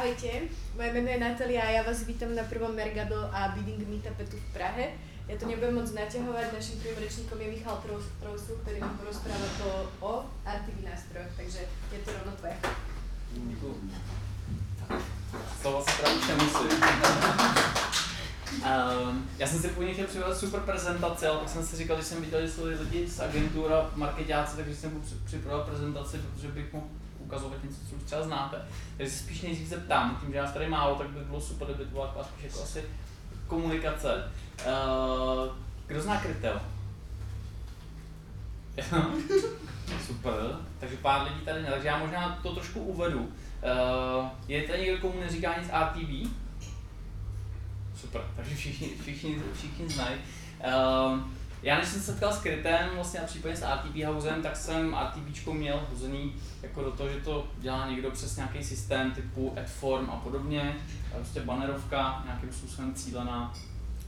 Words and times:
Ahojte, 0.00 0.48
moje 0.76 0.92
meno 0.92 1.08
je 1.12 1.20
Natalia 1.20 1.60
a 1.60 1.70
ja 1.76 1.82
vás 1.84 2.08
vítam 2.08 2.32
na 2.32 2.40
prvom 2.48 2.72
Mergadl 2.72 3.20
a 3.36 3.52
Bidding 3.52 3.84
Meetupe 3.84 4.24
tu 4.32 4.40
v 4.40 4.48
Prahe. 4.56 4.96
Ja 5.28 5.36
to 5.36 5.44
nebudem 5.44 5.76
moc 5.76 5.92
naťahovať, 5.92 6.56
našim 6.56 6.80
prvým 6.80 7.04
rečníkom 7.04 7.36
je 7.36 7.52
Michal 7.52 7.76
Trousu, 8.16 8.56
ktorý 8.64 8.80
nám 8.80 8.96
porozpráva 8.96 9.44
to 9.60 9.68
o 10.00 10.24
RTV 10.48 10.88
nástrojoch, 10.88 11.32
takže 11.36 11.68
je 11.92 11.98
to 12.00 12.16
rovno 12.16 12.32
tvoje. 12.32 12.56
Slova 15.60 15.84
se 15.84 15.92
teda 15.92 16.08
už 16.16 16.24
nemusí. 16.32 16.64
Um, 18.64 19.28
já 19.38 19.46
jsem 19.46 19.58
si 19.60 19.68
původně 19.68 19.92
chtěl 19.92 20.06
připravit 20.06 20.36
super 20.36 20.60
prezentaci, 20.60 21.26
ale 21.26 21.38
pak 21.38 21.48
jsem 21.48 21.66
si 21.66 21.76
říkal, 21.76 21.96
že 21.96 22.04
jsem 22.04 22.24
viděl, 22.24 22.40
že 22.40 22.52
jsou 22.52 22.64
lidi 22.64 23.08
z 23.08 23.20
agentura, 23.20 23.90
marketáci, 23.94 24.56
takže 24.56 24.76
jsem 24.76 25.02
připravil 25.24 25.64
prezentaci, 25.64 26.18
protože 26.18 26.48
bych 26.48 26.72
mohl 26.72 26.86
ukazovat 27.30 27.64
něco, 27.64 27.76
co 27.90 27.96
už 27.96 28.02
třeba 28.02 28.22
znáte. 28.22 28.56
Takže 28.96 29.12
se 29.12 29.18
spíš 29.18 29.42
nejdřív 29.42 29.68
zeptám, 29.68 30.18
tím, 30.20 30.32
že 30.32 30.42
nás 30.42 30.52
tady 30.52 30.68
málo, 30.68 30.94
tak 30.94 31.08
by 31.10 31.24
bylo 31.24 31.40
super, 31.40 31.68
kdyby 31.68 31.84
to 31.84 31.90
byla 31.90 32.06
taková 32.06 32.24
spíš 32.24 32.44
jako 32.44 32.62
asi 32.62 32.84
komunikace. 33.46 34.32
Uh, 34.66 35.54
kdo 35.86 36.02
zná 36.02 36.20
Krytel? 36.20 36.60
super, 40.06 40.34
takže 40.80 40.96
pár 40.96 41.22
lidí 41.22 41.40
tady 41.44 41.62
ne, 41.62 41.70
takže 41.70 41.88
já 41.88 41.98
možná 41.98 42.38
to 42.42 42.54
trošku 42.54 42.80
uvedu. 42.80 43.20
Uh, 43.20 44.28
je 44.48 44.62
tady 44.62 44.82
někdo, 44.82 44.98
komu 44.98 45.20
neříká 45.20 45.58
nic 45.58 45.70
RTV? 45.90 46.32
Super, 48.00 48.22
takže 48.36 48.54
všichni, 48.54 48.88
všichni, 49.02 49.42
všichni 49.54 49.88
znají. 49.88 50.16
Uh, 50.66 51.20
já 51.62 51.78
než 51.78 51.88
jsem 51.88 52.00
se 52.00 52.12
setkal 52.12 52.32
s 52.32 52.38
Krytem, 52.38 52.88
vlastně 52.94 53.20
a 53.20 53.24
případně 53.24 53.56
s 53.56 53.62
RTB 53.62 53.96
Housem, 54.06 54.42
tak 54.42 54.56
jsem 54.56 54.96
RTB 55.06 55.46
měl 55.46 55.86
hozený 55.90 56.32
jako 56.62 56.82
do 56.82 56.90
toho, 56.90 57.08
že 57.08 57.20
to 57.20 57.46
dělá 57.58 57.90
někdo 57.90 58.10
přes 58.10 58.36
nějaký 58.36 58.64
systém 58.64 59.10
typu 59.10 59.54
AdForm 59.56 60.10
a 60.10 60.16
podobně, 60.16 60.76
prostě 61.14 61.40
bannerovka, 61.40 62.22
nějakým 62.24 62.52
způsobem 62.52 62.94
cílená 62.94 63.54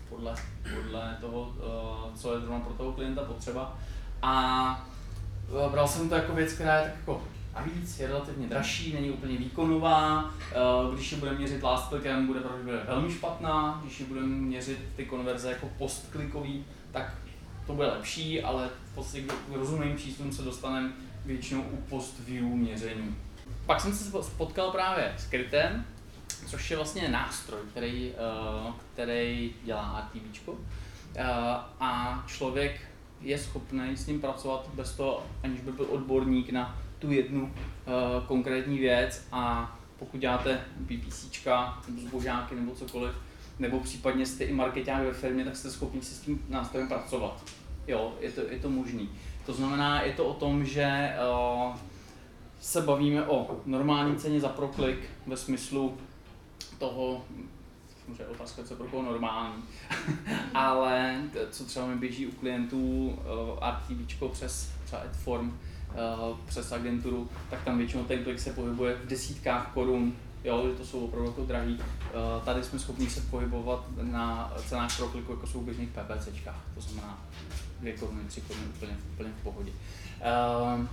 podle, 0.08 0.34
podle 0.76 1.16
toho, 1.20 1.40
uh, 1.42 2.14
co 2.14 2.34
je 2.34 2.40
zrovna 2.40 2.60
pro 2.60 2.74
toho 2.74 2.92
klienta 2.92 3.22
potřeba. 3.22 3.78
A 4.22 4.86
uh, 5.50 5.72
bral 5.72 5.88
jsem 5.88 6.08
to 6.08 6.14
jako 6.14 6.32
věc, 6.32 6.52
která 6.52 6.76
je 6.76 6.82
tak 6.82 6.98
jako 6.98 7.22
a 7.54 7.62
víc, 7.62 7.98
je 7.98 8.06
relativně 8.06 8.46
dražší, 8.46 8.92
není 8.92 9.10
úplně 9.10 9.36
výkonová, 9.36 10.24
uh, 10.24 10.94
když 10.94 11.12
ji 11.12 11.18
budeme 11.18 11.38
měřit 11.38 11.62
last 11.62 11.88
clickem, 11.88 12.26
bude 12.26 12.40
pravděpodobně 12.40 12.84
velmi 12.86 13.12
špatná, 13.12 13.80
když 13.84 14.00
ji 14.00 14.06
budeme 14.06 14.26
měřit 14.26 14.78
ty 14.96 15.04
konverze 15.04 15.50
jako 15.50 15.68
postklikový, 15.78 16.64
tak 16.92 17.12
to 17.66 17.72
bude 17.72 17.88
lepší, 17.88 18.42
ale 18.42 18.70
v 18.92 18.94
podstatě 18.94 19.22
k 19.22 19.54
rozumným 19.54 19.98
číslům 19.98 20.32
se 20.32 20.42
dostaneme 20.42 20.92
většinou 21.24 21.62
u 21.62 21.76
post-view 21.76 22.44
měření. 22.44 23.16
Pak 23.66 23.80
jsem 23.80 23.94
se 23.94 24.18
potkal 24.36 24.70
právě 24.70 25.14
s 25.18 25.26
Krytem, 25.26 25.84
což 26.46 26.70
je 26.70 26.76
vlastně 26.76 27.08
nástroj, 27.08 27.60
který, 27.70 28.12
uh, 28.66 28.72
který 28.92 29.54
dělá. 29.64 30.10
Uh, 30.46 30.54
eh, 31.14 31.24
a 31.80 32.24
člověk 32.26 32.80
je 33.20 33.38
schopný 33.38 33.96
s 33.96 34.06
ním 34.06 34.20
pracovat 34.20 34.68
bez 34.74 34.96
toho, 34.96 35.26
aniž 35.42 35.60
by 35.60 35.72
byl 35.72 35.86
odborník 35.90 36.50
na 36.50 36.78
tu 36.98 37.12
jednu 37.12 37.42
uh, 37.44 38.26
konkrétní 38.26 38.78
věc 38.78 39.26
a 39.32 39.76
pokud 39.98 40.20
děláte 40.20 40.60
PPCčka 40.86 41.82
nebo 41.88 42.00
zbožáky 42.00 42.54
nebo 42.54 42.74
cokoliv, 42.74 43.14
nebo 43.62 43.80
případně 43.80 44.26
jste 44.26 44.44
i 44.44 44.52
marketák 44.52 45.04
ve 45.04 45.12
firmě, 45.12 45.44
tak 45.44 45.56
jste 45.56 45.70
schopni 45.70 46.02
si 46.02 46.14
s 46.14 46.20
tím 46.20 46.44
nástrojem 46.48 46.88
pracovat. 46.88 47.44
Jo, 47.86 48.14
je 48.20 48.32
to, 48.32 48.40
je 48.40 48.58
to 48.58 48.70
možný. 48.70 49.08
To 49.46 49.54
znamená, 49.54 50.02
je 50.02 50.12
to 50.12 50.24
o 50.24 50.34
tom, 50.34 50.64
že 50.64 51.14
uh, 51.68 51.76
se 52.60 52.80
bavíme 52.80 53.26
o 53.26 53.60
normální 53.66 54.16
ceně 54.16 54.40
za 54.40 54.48
proklik 54.48 54.98
ve 55.26 55.36
smyslu 55.36 55.96
toho, 56.78 57.24
samozřejmě 58.04 58.26
otázka, 58.26 58.62
co 58.62 58.74
pro 58.74 58.86
koho 58.86 59.02
normální, 59.02 59.62
ale 60.54 61.22
co 61.50 61.64
třeba 61.64 61.86
mi 61.86 61.96
běží 61.96 62.26
u 62.26 62.30
klientů 62.30 63.06
uh, 63.08 63.68
RTVčko 63.70 64.28
přes 64.28 64.70
třeba 64.84 65.02
Adform, 65.02 65.48
uh, 65.48 66.38
přes 66.46 66.72
agenturu, 66.72 67.28
tak 67.50 67.64
tam 67.64 67.78
většinou 67.78 68.04
ten 68.04 68.24
klik 68.24 68.40
se 68.40 68.52
pohybuje 68.52 68.94
v 68.94 69.06
desítkách 69.06 69.70
korun 69.74 70.12
jo, 70.44 70.68
že 70.68 70.74
to 70.74 70.86
jsou 70.86 71.04
opravdu 71.04 71.28
jako 71.28 71.44
drahý. 71.44 71.74
Uh, 71.74 72.44
tady 72.44 72.64
jsme 72.64 72.78
schopni 72.78 73.10
se 73.10 73.20
pohybovat 73.20 73.84
na 74.02 74.52
cenách 74.66 74.96
pro 74.96 75.08
kliku, 75.08 75.32
jako 75.32 75.46
jsou 75.46 75.60
v 75.60 75.64
běžných 75.64 75.88
PPCčkách, 75.88 76.64
to 76.74 76.80
znamená 76.80 77.18
dvě 77.80 77.92
koruny, 77.92 78.20
tři 78.26 78.40
koruny 78.40 78.66
úplně, 78.76 78.96
úplně 79.12 79.30
v 79.40 79.42
pohodě. 79.42 79.70
Uh, 79.70 80.86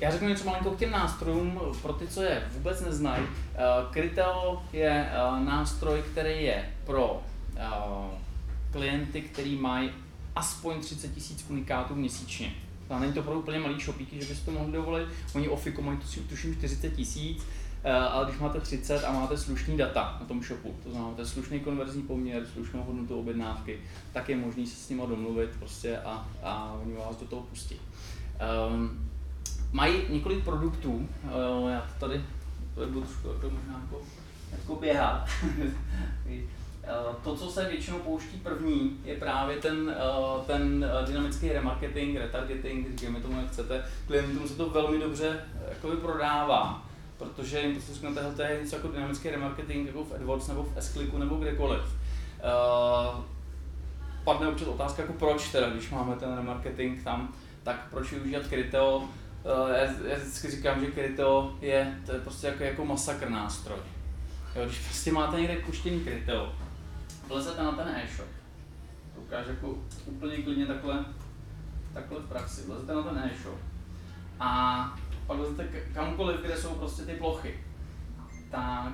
já 0.00 0.10
řeknu 0.10 0.28
něco 0.28 0.44
malinko 0.44 0.70
k 0.70 0.78
těm 0.78 0.90
nástrojům, 0.90 1.60
pro 1.82 1.92
ty, 1.92 2.08
co 2.08 2.22
je 2.22 2.48
vůbec 2.52 2.80
neznají. 2.80 3.22
Uh, 3.22 3.92
Kryteo 3.92 4.62
je 4.72 5.10
nástroj, 5.44 6.02
který 6.12 6.44
je 6.44 6.74
pro 6.86 7.22
klienty, 8.70 9.22
který 9.22 9.56
mají 9.56 9.90
aspoň 10.36 10.80
30 10.80 11.14
tisíc 11.14 11.46
unikátů 11.48 11.94
měsíčně. 11.94 12.52
To 12.88 12.98
není 12.98 13.12
to 13.12 13.22
pro 13.22 13.38
úplně 13.38 13.58
malý 13.58 13.80
shopíky, 13.80 14.20
že 14.20 14.26
byste 14.26 14.44
to 14.44 14.50
mohli 14.50 14.72
dovolit. 14.72 15.08
Oni 15.34 15.48
Ofico 15.48 15.82
mají 15.82 15.98
tuším 16.28 16.56
40 16.56 16.90
tisíc, 16.90 17.42
Eh, 17.42 17.59
ale 17.84 18.24
když 18.24 18.40
máte 18.40 18.60
30 18.60 19.04
a 19.04 19.12
máte 19.12 19.36
slušný 19.36 19.76
data 19.76 20.16
na 20.20 20.26
tom 20.26 20.42
shopu, 20.42 20.76
to 20.82 20.90
znamená, 20.90 21.10
máte 21.10 21.26
slušný 21.26 21.60
konverzní 21.60 22.02
poměr, 22.02 22.46
slušnou 22.46 22.82
hodnotu 22.82 23.18
objednávky, 23.18 23.80
tak 24.12 24.28
je 24.28 24.36
možný 24.36 24.66
se 24.66 24.76
s 24.76 24.88
nimi 24.88 25.02
domluvit 25.08 25.50
prostě 25.58 25.98
a, 25.98 26.28
a 26.42 26.76
oni 26.82 26.94
vás 26.94 27.16
do 27.16 27.26
toho 27.26 27.42
pustí. 27.42 27.76
Um, 28.68 29.10
mají 29.72 29.94
několik 30.08 30.44
produktů, 30.44 31.08
uh, 31.62 31.70
já 31.70 31.80
to 31.80 32.06
tady 32.06 32.24
to 32.74 32.86
budu 32.86 33.00
trošku 33.00 33.28
jako 33.28 33.50
možná 33.50 33.80
jako, 33.84 34.02
jako 34.52 34.76
běhat. 34.76 35.28
Eh, 36.84 37.14
to, 37.24 37.36
co 37.36 37.50
se 37.50 37.68
většinou 37.68 37.98
pouští 37.98 38.36
první, 38.36 39.00
je 39.04 39.16
právě 39.16 39.56
ten, 39.56 39.96
ten 40.46 40.86
dynamický 41.06 41.52
remarketing, 41.52 42.16
retargeting, 42.16 42.98
říkáme 42.98 43.20
tomu, 43.20 43.40
jak 43.40 43.48
chcete. 43.48 43.84
Klientům 44.06 44.48
se 44.48 44.54
to 44.54 44.70
velmi 44.70 44.98
dobře 44.98 45.40
jakoby 45.68 45.96
prodává 45.96 46.89
protože 47.24 47.60
jim 47.60 47.72
prostě 47.72 47.92
řeknete, 47.92 48.32
to 48.36 48.42
je 48.42 48.60
něco 48.62 48.76
jako 48.76 48.88
dynamický 48.88 49.30
remarketing 49.30 49.86
jako 49.86 50.04
v 50.04 50.12
AdWords 50.14 50.48
nebo 50.48 50.62
v 50.62 50.76
s 50.76 50.98
nebo 51.18 51.36
kdekoliv. 51.36 51.80
Uh, 51.80 53.20
padne 54.24 54.48
občas 54.48 54.68
otázka, 54.68 55.02
jako 55.02 55.14
proč 55.14 55.48
teda, 55.48 55.70
když 55.70 55.90
máme 55.90 56.16
ten 56.16 56.36
remarketing 56.36 57.04
tam, 57.04 57.34
tak 57.62 57.86
proč 57.90 58.12
využívat 58.12 58.46
Criteo? 58.46 58.96
Uh, 58.98 59.08
já, 59.68 59.82
já, 59.82 60.18
vždycky 60.18 60.50
říkám, 60.50 60.80
že 60.80 60.92
Criteo 60.92 61.54
je, 61.60 61.98
to 62.06 62.12
je 62.12 62.20
prostě 62.20 62.46
jako, 62.46 62.62
jako 62.62 62.84
masakr 62.84 63.28
nástroj. 63.28 63.78
Jo, 64.56 64.64
když 64.64 64.78
prostě 64.78 65.12
máte 65.12 65.40
někde 65.40 65.56
puštěný 65.56 66.00
Criteo, 66.00 66.52
vlezete 67.28 67.62
na 67.62 67.72
ten 67.72 67.88
e-shop, 67.88 68.28
to 69.14 69.20
ukáže 69.20 69.50
jako 69.50 69.78
úplně 70.06 70.36
klidně 70.36 70.66
takhle, 70.66 71.04
takhle 71.94 72.20
v 72.20 72.28
praxi, 72.28 72.62
vlezete 72.66 72.94
na 72.94 73.02
ten 73.02 73.18
e-shop 73.18 73.58
a 74.40 74.98
pak 75.30 75.38
lezete 75.38 75.80
kamkoliv, 75.94 76.40
kde 76.40 76.56
jsou 76.56 76.74
prostě 76.74 77.02
ty 77.02 77.14
plochy, 77.14 77.60
tak 78.50 78.92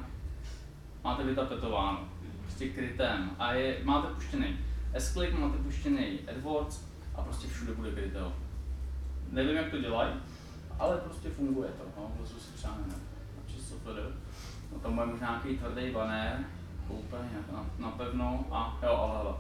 máte 1.04 1.24
vytapetováno, 1.24 2.08
prostě 2.42 2.68
krytém 2.68 3.30
a 3.38 3.52
je, 3.52 3.80
máte 3.84 4.14
puštěný 4.14 4.58
s 4.94 5.16
máte 5.16 5.58
puštěný 5.58 6.18
AdWords 6.28 6.84
a 7.14 7.22
prostě 7.22 7.48
všude 7.48 7.72
bude 7.72 7.90
kryteo. 7.90 8.32
Nevím, 9.30 9.56
jak 9.56 9.70
to 9.70 9.78
dělají, 9.78 10.12
ale 10.78 10.96
prostě 10.96 11.30
funguje 11.30 11.68
to. 11.68 12.00
No, 12.00 12.12
vlezu 12.16 12.38
si 12.38 12.52
třeba 12.52 12.74
na, 12.74 12.86
na 12.86 13.42
ČSFD, 13.46 13.86
no 14.72 14.78
tam 14.78 14.94
bude 14.94 15.06
možná 15.06 15.30
nějaký 15.30 15.58
tvrdý 15.58 15.90
banner, 15.90 16.44
úplně 16.88 17.28
na, 17.52 17.66
na 17.78 17.90
pevno 17.90 18.44
a 18.50 18.78
jo, 18.82 18.96
ale 18.96 19.18
hele, 19.18 19.34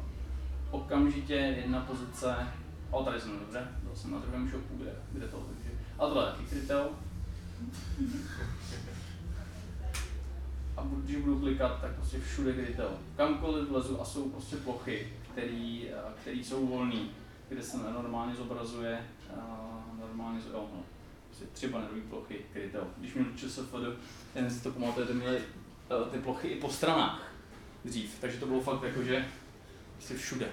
okamžitě 0.70 1.34
jedna 1.34 1.80
pozice, 1.80 2.36
o 2.90 3.04
tady 3.04 3.20
jsem 3.20 3.38
dobře, 3.38 3.68
byl 3.82 3.96
jsem 3.96 4.10
na 4.10 4.18
druhém 4.18 4.48
shopu, 4.48 4.76
kde, 4.76 4.92
kde 5.12 5.28
to 5.28 5.36
a 5.98 6.06
tohle 6.06 6.34
je 6.40 6.46
krytel. 6.46 6.88
A 10.76 10.86
když 11.04 11.16
budu 11.16 11.40
klikat, 11.40 11.80
tak 11.80 11.94
prostě 11.94 12.20
všude 12.20 12.52
krytel. 12.52 12.90
Kamkoliv 13.16 13.68
vlezu 13.68 14.00
a 14.00 14.04
jsou 14.04 14.30
prostě 14.30 14.56
plochy, 14.56 15.12
které 15.30 16.36
jsou 16.36 16.66
volné, 16.66 17.00
kde 17.48 17.62
se 17.62 17.76
normálně 17.76 18.34
zobrazuje, 18.34 18.98
normálně, 20.00 20.40
jo, 20.52 20.68
no, 20.74 20.82
prostě 21.26 21.44
tři 21.52 21.68
banerové 21.68 22.00
plochy 22.00 22.40
krytel. 22.52 22.86
Když 22.98 23.14
měl 23.14 23.26
ČSFD, 23.36 23.74
jen 24.34 24.50
si 24.50 24.62
to 24.62 24.70
pamatujete, 24.70 25.14
měli 25.14 25.40
ty 26.10 26.18
plochy 26.18 26.48
i 26.48 26.60
po 26.60 26.70
stranách 26.70 27.32
dřív, 27.84 28.16
takže 28.20 28.40
to 28.40 28.46
bylo 28.46 28.60
fakt 28.60 28.82
jako, 28.82 29.02
že 29.02 29.26
prostě 29.92 30.14
všude. 30.14 30.48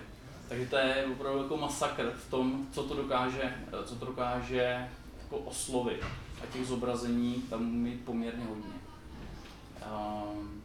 Takže 0.50 0.65
to 0.65 0.77
je 0.77 1.06
opravdu 1.06 1.41
jako 1.41 1.57
masakr 1.57 2.12
v 2.17 2.29
tom, 2.29 2.67
co 2.71 2.83
to 2.83 2.95
dokáže, 2.95 3.56
co 3.85 3.95
to 3.95 4.06
dokáže 4.06 4.89
jako 5.23 5.37
oslovy 5.37 5.99
a 6.43 6.45
těch 6.53 6.65
zobrazení 6.65 7.33
tam 7.49 7.65
mít 7.65 8.05
poměrně 8.05 8.45
hodně. 8.45 8.73
Ehm, 9.81 10.61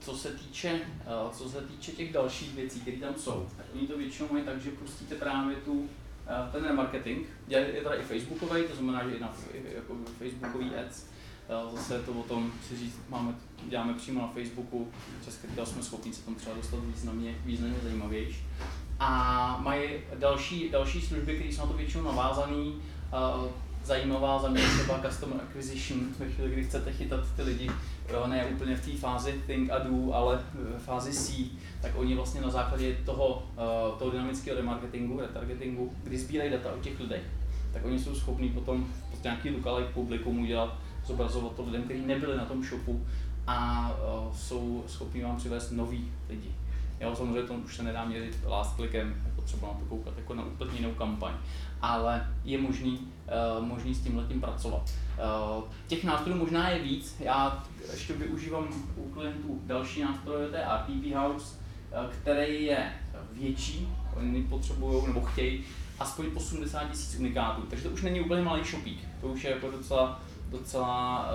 co 0.00 0.16
se 0.16 0.28
týče, 0.28 0.80
eh, 1.00 1.06
co 1.32 1.50
se 1.50 1.60
týče 1.60 1.92
těch 1.92 2.12
dalších 2.12 2.54
věcí, 2.54 2.80
které 2.80 2.96
tam 2.96 3.14
jsou, 3.14 3.48
tak 3.56 3.66
oni 3.74 3.86
to 3.86 3.98
většinou 3.98 4.28
mají 4.32 4.44
tak, 4.44 4.60
že 4.60 4.70
pustíte 4.70 5.14
právě 5.14 5.56
tu, 5.56 5.88
eh, 6.26 6.52
ten 6.52 6.64
remarketing, 6.64 7.28
je 7.48 7.64
teda 7.64 7.94
i 7.94 8.02
facebookový, 8.02 8.62
to 8.62 8.76
znamená, 8.76 9.08
že 9.08 9.16
i 9.16 9.20
na 9.20 9.34
jako 9.74 9.96
facebookový 10.18 10.70
ads, 10.74 11.06
Zase 11.74 11.94
je 11.94 12.00
to 12.00 12.12
o 12.12 12.22
tom 12.22 12.52
si 12.68 12.76
říct, 12.76 12.98
máme, 13.08 13.34
děláme 13.68 13.94
přímo 13.94 14.20
na 14.20 14.28
Facebooku, 14.28 14.88
přes 15.20 15.36
kterého 15.36 15.66
jsme 15.66 15.82
schopni 15.82 16.14
se 16.14 16.22
tam 16.22 16.34
třeba 16.34 16.56
dostat 16.56 16.80
významně, 16.84 17.34
významně 17.44 17.78
zajímavější. 17.82 18.42
A 19.00 19.60
mají 19.62 19.88
další, 20.14 20.70
další 20.70 21.00
služby, 21.00 21.34
které 21.34 21.50
jsou 21.50 21.60
na 21.60 21.66
to 21.66 21.72
většinou 21.72 22.04
navázané. 22.04 22.72
Zajímavá 23.84 24.38
za 24.38 24.48
mě 24.48 24.62
třeba 24.62 24.98
customer 25.08 25.40
acquisition, 25.40 26.00
ve 26.18 26.30
chvíli, 26.30 26.50
kdy 26.50 26.64
chcete 26.64 26.92
chytat 26.92 27.20
ty 27.36 27.42
lidi, 27.42 27.70
ne 28.26 28.46
úplně 28.46 28.76
v 28.76 28.84
té 28.84 28.96
fázi 28.96 29.42
think 29.46 29.70
a 29.70 29.78
do, 29.78 30.12
ale 30.14 30.40
v 30.54 30.82
fázi 30.82 31.12
C, 31.12 31.32
tak 31.82 31.92
oni 31.96 32.14
vlastně 32.14 32.40
na 32.40 32.50
základě 32.50 32.96
toho, 33.04 33.42
toho 33.98 34.10
dynamického 34.10 34.56
remarketingu, 34.56 35.20
retargetingu, 35.20 35.92
kdy 36.04 36.18
sbírají 36.18 36.50
data 36.50 36.72
o 36.72 36.78
těch 36.78 37.00
lidech, 37.00 37.22
tak 37.72 37.84
oni 37.84 37.98
jsou 37.98 38.14
schopní 38.14 38.48
potom 38.48 38.86
v 39.20 39.24
nějaký 39.24 39.50
lookalike 39.50 39.92
publikum 39.92 40.42
udělat, 40.42 40.74
zobrazovat 41.06 41.52
to 41.52 41.64
lidem, 41.64 41.82
kteří 41.82 42.06
nebyli 42.06 42.36
na 42.36 42.44
tom 42.44 42.64
shopu 42.64 43.06
a 43.46 43.90
jsou 44.34 44.84
schopni 44.86 45.22
vám 45.22 45.36
přivést 45.36 45.70
nový 45.70 46.12
lidi. 46.28 46.54
Jo, 47.00 47.16
samozřejmě 47.16 47.42
to 47.42 47.54
už 47.54 47.76
se 47.76 47.82
nedá 47.82 48.04
měřit 48.04 48.38
last 48.44 48.76
clickem, 48.76 49.22
jako 49.26 49.42
třeba 49.42 49.68
na 49.68 49.74
to 49.74 49.84
koukat 49.84 50.18
jako 50.18 50.34
na 50.34 50.44
úplně 50.44 50.70
jinou 50.76 50.94
kampaň, 50.94 51.32
ale 51.82 52.26
je 52.44 52.58
možný, 52.58 52.98
uh, 53.58 53.66
možný 53.66 53.94
s 53.94 54.00
tím 54.00 54.16
letím 54.16 54.40
pracovat. 54.40 54.82
Uh, 54.82 55.64
těch 55.86 56.04
nástrojů 56.04 56.38
možná 56.38 56.70
je 56.70 56.82
víc, 56.82 57.16
já 57.20 57.64
ještě 57.92 58.12
využívám 58.12 58.68
u 58.96 59.10
klientů 59.10 59.60
další 59.66 60.02
nástroje, 60.02 60.48
to 60.48 60.56
je 60.56 60.64
RTV 60.64 61.14
House, 61.14 61.56
uh, 61.56 62.10
který 62.10 62.64
je 62.64 62.92
větší, 63.32 63.88
oni 64.16 64.42
potřebují 64.42 65.06
nebo 65.06 65.20
chtějí 65.20 65.64
aspoň 65.98 66.26
80 66.34 66.90
tisíc 66.90 67.20
unikátů, 67.20 67.62
takže 67.70 67.84
to 67.84 67.90
už 67.90 68.02
není 68.02 68.20
úplně 68.20 68.42
malý 68.42 68.64
shopík, 68.64 68.98
to 69.20 69.26
už 69.26 69.44
je 69.44 69.50
jako 69.50 69.70
docela 69.70 70.20
docela 70.50 71.28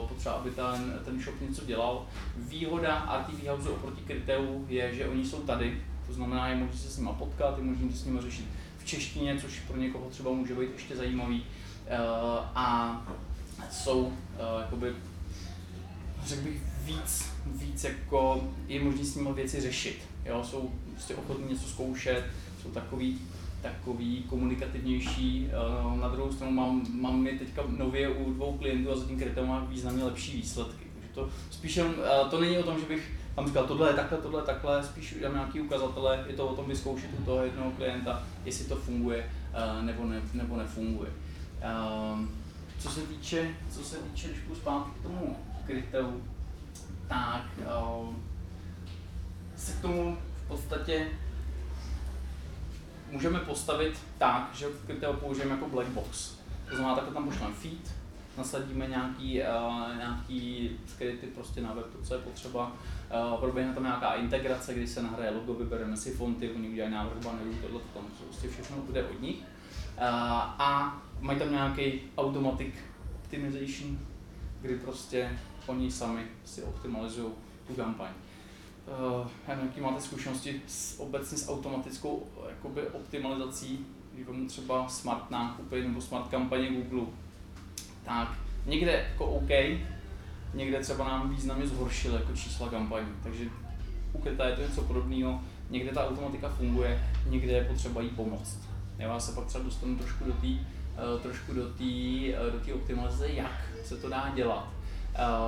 uh, 0.00 0.08
potřeba, 0.08 0.34
aby 0.34 0.50
ten, 0.50 1.00
ten 1.04 1.22
shop 1.22 1.40
něco 1.40 1.64
dělal. 1.64 2.06
Výhoda 2.36 3.24
RTV 3.26 3.46
House 3.46 3.68
oproti 3.68 4.02
Kryteu 4.02 4.66
je, 4.68 4.94
že 4.94 5.08
oni 5.08 5.26
jsou 5.26 5.38
tady, 5.42 5.82
to 6.06 6.12
znamená, 6.12 6.48
je 6.48 6.56
možné 6.56 6.76
se 6.76 6.88
s 6.88 6.98
nimi 6.98 7.10
potkat, 7.18 7.58
je 7.58 7.64
možné 7.64 7.92
s 7.92 8.04
nimi 8.04 8.20
řešit 8.20 8.46
v 8.78 8.84
češtině, 8.84 9.38
což 9.40 9.60
pro 9.60 9.76
někoho 9.76 10.10
třeba 10.10 10.30
může 10.30 10.54
být 10.54 10.72
ještě 10.72 10.96
zajímavý. 10.96 11.40
Uh, 11.40 11.46
a 12.54 13.02
jsou 13.70 14.00
uh, 14.00 14.12
jakoby, 14.60 14.92
řekl 16.24 16.42
bych, 16.42 16.62
víc, 16.84 17.32
víc 17.46 17.84
jako 17.84 18.48
je 18.68 18.84
možné 18.84 19.04
s 19.04 19.16
nimi 19.16 19.32
věci 19.32 19.60
řešit. 19.60 20.02
Jo? 20.24 20.44
Jsou 20.44 20.70
prostě 20.92 21.14
ochotní 21.14 21.48
něco 21.48 21.68
zkoušet, 21.68 22.24
jsou 22.62 22.70
takový 22.70 23.18
takový 23.62 24.22
komunikativnější. 24.22 25.48
Eh, 25.48 26.00
na 26.00 26.08
druhou 26.08 26.32
stranu 26.32 26.52
mám, 26.52 26.86
mám 27.00 27.26
je 27.26 27.38
teďka 27.38 27.62
nově 27.76 28.08
u 28.08 28.32
dvou 28.32 28.58
klientů 28.58 28.92
a 28.92 28.96
zatím 28.96 29.18
krypto 29.18 29.46
má 29.46 29.64
významně 29.64 30.04
lepší 30.04 30.36
výsledky. 30.36 30.84
Takže 30.94 31.08
to 31.14 31.30
spíš 31.50 31.76
jen, 31.76 31.94
eh, 32.04 32.28
to 32.30 32.40
není 32.40 32.58
o 32.58 32.62
tom, 32.62 32.80
že 32.80 32.86
bych 32.86 33.12
tam 33.34 33.46
říkal, 33.46 33.66
tohle 33.66 33.90
je 33.90 33.94
takhle, 33.94 34.18
tohle 34.18 34.40
je 34.40 34.44
takhle, 34.44 34.84
spíš 34.84 35.16
dám 35.22 35.34
nějaký 35.34 35.60
ukazatele, 35.60 36.24
je 36.26 36.34
to 36.34 36.48
o 36.48 36.56
tom 36.56 36.68
vyzkoušet 36.68 37.10
u 37.20 37.24
toho 37.24 37.44
jednoho 37.44 37.70
klienta, 37.70 38.22
jestli 38.44 38.64
to 38.64 38.76
funguje 38.76 39.30
eh, 39.54 39.82
nebo, 39.82 40.04
ne, 40.04 40.22
nebo 40.34 40.56
nefunguje. 40.56 41.10
Co 42.78 42.90
se 42.90 43.00
týče, 43.00 43.54
co 43.70 43.84
se 43.84 43.96
týče, 43.96 44.28
když 44.28 44.40
půjdu 44.40 44.60
zpátky 44.60 44.90
k 45.00 45.02
tomu 45.02 45.36
kryteu, 45.66 46.22
tak 47.08 47.44
se 49.56 49.72
k 49.72 49.80
tomu 49.80 50.16
v 50.44 50.48
podstatě 50.48 51.06
můžeme 53.10 53.38
postavit 53.38 53.98
tak, 54.18 54.50
že 54.54 54.66
Criteo 54.86 55.12
použijeme 55.12 55.50
jako 55.50 55.68
black 55.68 55.88
box. 55.88 56.34
To 56.68 56.76
znamená, 56.76 56.94
takhle 56.94 57.14
tam 57.14 57.24
pošleme 57.24 57.54
feed, 57.54 57.94
nasadíme 58.38 58.86
nějaký, 58.86 59.40
uh, 59.40 59.96
nějaký 59.96 60.70
skryty 60.86 61.26
prostě 61.26 61.60
na 61.60 61.72
web, 61.74 61.86
to, 61.92 62.02
co 62.02 62.14
je 62.14 62.20
potřeba. 62.20 62.72
Uh, 63.32 63.40
proběhne 63.40 63.74
tam 63.74 63.82
nějaká 63.82 64.14
integrace, 64.14 64.74
kdy 64.74 64.86
se 64.86 65.02
nahraje 65.02 65.30
logo, 65.30 65.54
vybereme 65.54 65.96
si 65.96 66.10
fonty, 66.10 66.50
oni 66.50 66.68
udělají 66.68 66.94
návrh 66.94 67.24
bannerů, 67.24 67.54
tohle 67.62 67.80
tam 67.94 68.02
prostě 68.24 68.48
všechno 68.48 68.76
bude 68.76 69.04
od 69.04 69.20
nich. 69.20 69.36
Uh, 69.36 70.04
a 70.58 71.02
mají 71.20 71.38
tam 71.38 71.50
nějaký 71.50 72.00
automatic 72.16 72.74
optimization, 73.14 73.98
kdy 74.60 74.76
prostě 74.76 75.38
oni 75.66 75.90
sami 75.90 76.26
si 76.44 76.62
optimalizují 76.62 77.32
tu 77.66 77.74
kampaň 77.74 78.10
uh, 78.90 79.60
jaký 79.64 79.80
máte 79.80 80.00
zkušenosti 80.00 80.62
s, 80.66 81.00
obecně 81.00 81.38
s 81.38 81.48
automatickou 81.48 82.26
jakoby, 82.48 82.82
optimalizací, 82.82 83.86
vám 84.28 84.46
třeba 84.46 84.88
smart 84.88 85.30
nákupy 85.30 85.82
nebo 85.82 86.00
smart 86.00 86.28
kampaně 86.28 86.68
Google, 86.70 87.06
tak 88.04 88.28
někde 88.66 88.92
jako 88.92 89.26
OK, 89.26 89.48
někde 90.54 90.80
třeba 90.80 91.04
nám 91.08 91.30
významně 91.30 91.66
zhoršily 91.66 92.14
jako 92.14 92.32
čísla 92.32 92.68
kampaní, 92.68 93.08
takže 93.22 93.44
u 94.12 94.18
Kryta 94.18 94.48
je 94.48 94.56
to 94.56 94.62
něco 94.62 94.82
podobného, 94.82 95.40
někde 95.70 95.92
ta 95.92 96.08
automatika 96.08 96.48
funguje, 96.48 97.04
někde 97.26 97.52
je 97.52 97.64
potřeba 97.64 98.02
jí 98.02 98.08
pomoct. 98.08 98.58
Já 98.98 99.20
se 99.20 99.32
pak 99.32 99.46
třeba 99.46 99.64
dostanu 99.64 99.96
trošku 99.96 100.24
do 100.24 100.32
té 100.32 100.46
uh, 100.46 101.20
trošku 101.22 101.54
do 101.54 101.68
té 101.68 101.84
do 102.68 102.74
optimalizace, 102.74 103.28
jak 103.28 103.68
se 103.84 103.96
to 103.96 104.08
dá 104.08 104.32
dělat. 104.34 104.68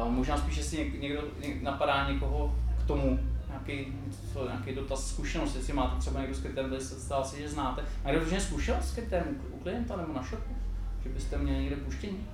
Možná 0.08 0.38
spíš, 0.38 0.56
jestli 0.56 0.92
někdo 1.00 1.22
napadá 1.60 2.10
někoho 2.10 2.56
k 2.84 2.86
tomu, 2.86 3.20
nějaký, 3.52 3.92
co, 4.32 4.44
nějaký 4.44 4.74
dotaz, 4.74 5.08
zkušenost, 5.08 5.56
jestli 5.56 5.72
máte 5.72 6.00
třeba 6.00 6.20
někdo 6.20 6.34
s 6.34 6.42
tady 6.54 6.80
se 6.80 7.00
stává 7.00 7.24
si, 7.24 7.38
že 7.38 7.48
znáte. 7.48 7.82
A 7.82 8.06
někdo 8.06 8.20
vyloženě 8.20 8.40
zkušel 8.40 8.76
s 8.82 8.94
kritérem 8.94 9.36
u 9.50 9.58
klienta 9.58 9.96
nebo 9.96 10.12
na 10.12 10.22
shopu? 10.22 10.56
Že 11.02 11.08
byste 11.08 11.38
měli 11.38 11.58
někde 11.58 11.76
puštění? 11.76 12.26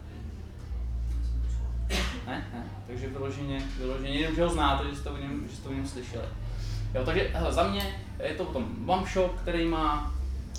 Ne, 2.26 2.46
ne, 2.52 2.70
takže 2.86 3.08
vyloženě, 3.08 3.62
vyloženě 3.78 4.18
jenom, 4.18 4.36
že 4.36 4.42
ho 4.42 4.48
znáte, 4.48 4.90
že 4.90 4.96
jste 4.96 5.10
o 5.10 5.16
něm, 5.16 5.44
že 5.50 5.56
jste 5.56 5.68
o 5.68 5.72
něm 5.72 5.88
slyšeli. 5.88 6.24
Jo, 6.94 7.04
takže 7.04 7.30
hele, 7.32 7.52
za 7.52 7.70
mě 7.70 7.94
je 8.24 8.34
to 8.34 8.44
potom 8.44 8.90
one 8.90 9.06
shop, 9.12 9.40
který 9.40 9.68
má, 9.68 10.14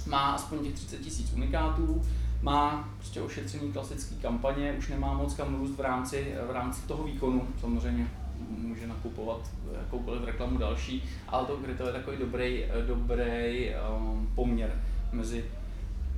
má 0.08 0.32
aspoň 0.32 0.60
těch 0.60 0.74
30 0.74 0.98
tisíc 0.98 1.34
unikátů, 1.34 2.02
má 2.42 2.90
prostě 2.98 3.22
ošetřený 3.22 3.74
klasický 3.74 4.16
kampaně, 4.16 4.76
už 4.78 4.88
nemá 4.88 5.14
moc 5.14 5.34
kam 5.34 5.56
růst 5.56 5.76
v 5.76 5.82
rámci, 5.82 6.36
v 6.48 6.52
rámci 6.52 6.82
toho 6.82 7.04
výkonu, 7.04 7.48
samozřejmě 7.62 8.08
může 8.50 8.88
nakupovat 8.88 9.52
jakoukoliv 9.80 10.24
reklamu 10.24 10.58
další, 10.58 11.04
ale 11.28 11.46
to 11.46 11.58
Grito 11.58 11.88
je 11.88 11.94
takový 11.94 12.18
dobrý, 12.18 12.66
dobrý 12.88 13.70
um, 13.98 14.32
poměr 14.36 14.82
mezi 15.12 15.46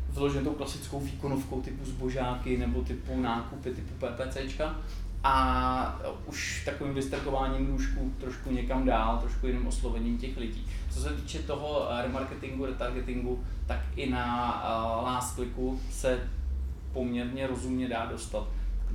vloženou 0.10 0.52
klasickou 0.52 1.00
výkonovkou 1.00 1.62
typu 1.62 1.86
zbožáky 1.86 2.58
nebo 2.58 2.82
typu 2.82 3.22
nákupy 3.22 3.72
typu 3.72 3.94
PPCčka 4.06 4.76
a 5.24 6.02
už 6.26 6.66
takovým 6.66 6.94
vystrkováním 6.94 7.72
nůžku 7.72 8.14
trošku 8.20 8.52
někam 8.52 8.86
dál, 8.86 9.18
trošku 9.18 9.48
jiným 9.48 9.68
oslovením 9.68 10.18
těch 10.18 10.38
lidí. 10.38 10.68
Co 10.90 11.00
se 11.02 11.10
týče 11.10 11.40
toho 11.40 11.88
remarketingu, 12.02 12.66
retargetingu, 12.66 13.44
tak 13.68 13.80
i 13.96 14.10
na 14.10 14.54
uh, 14.64 15.04
last 15.06 15.36
clicku 15.36 15.80
se 15.92 16.20
poměrně 16.94 17.48
rozumně 17.48 17.88
dá 17.88 18.06
dostat 18.06 18.48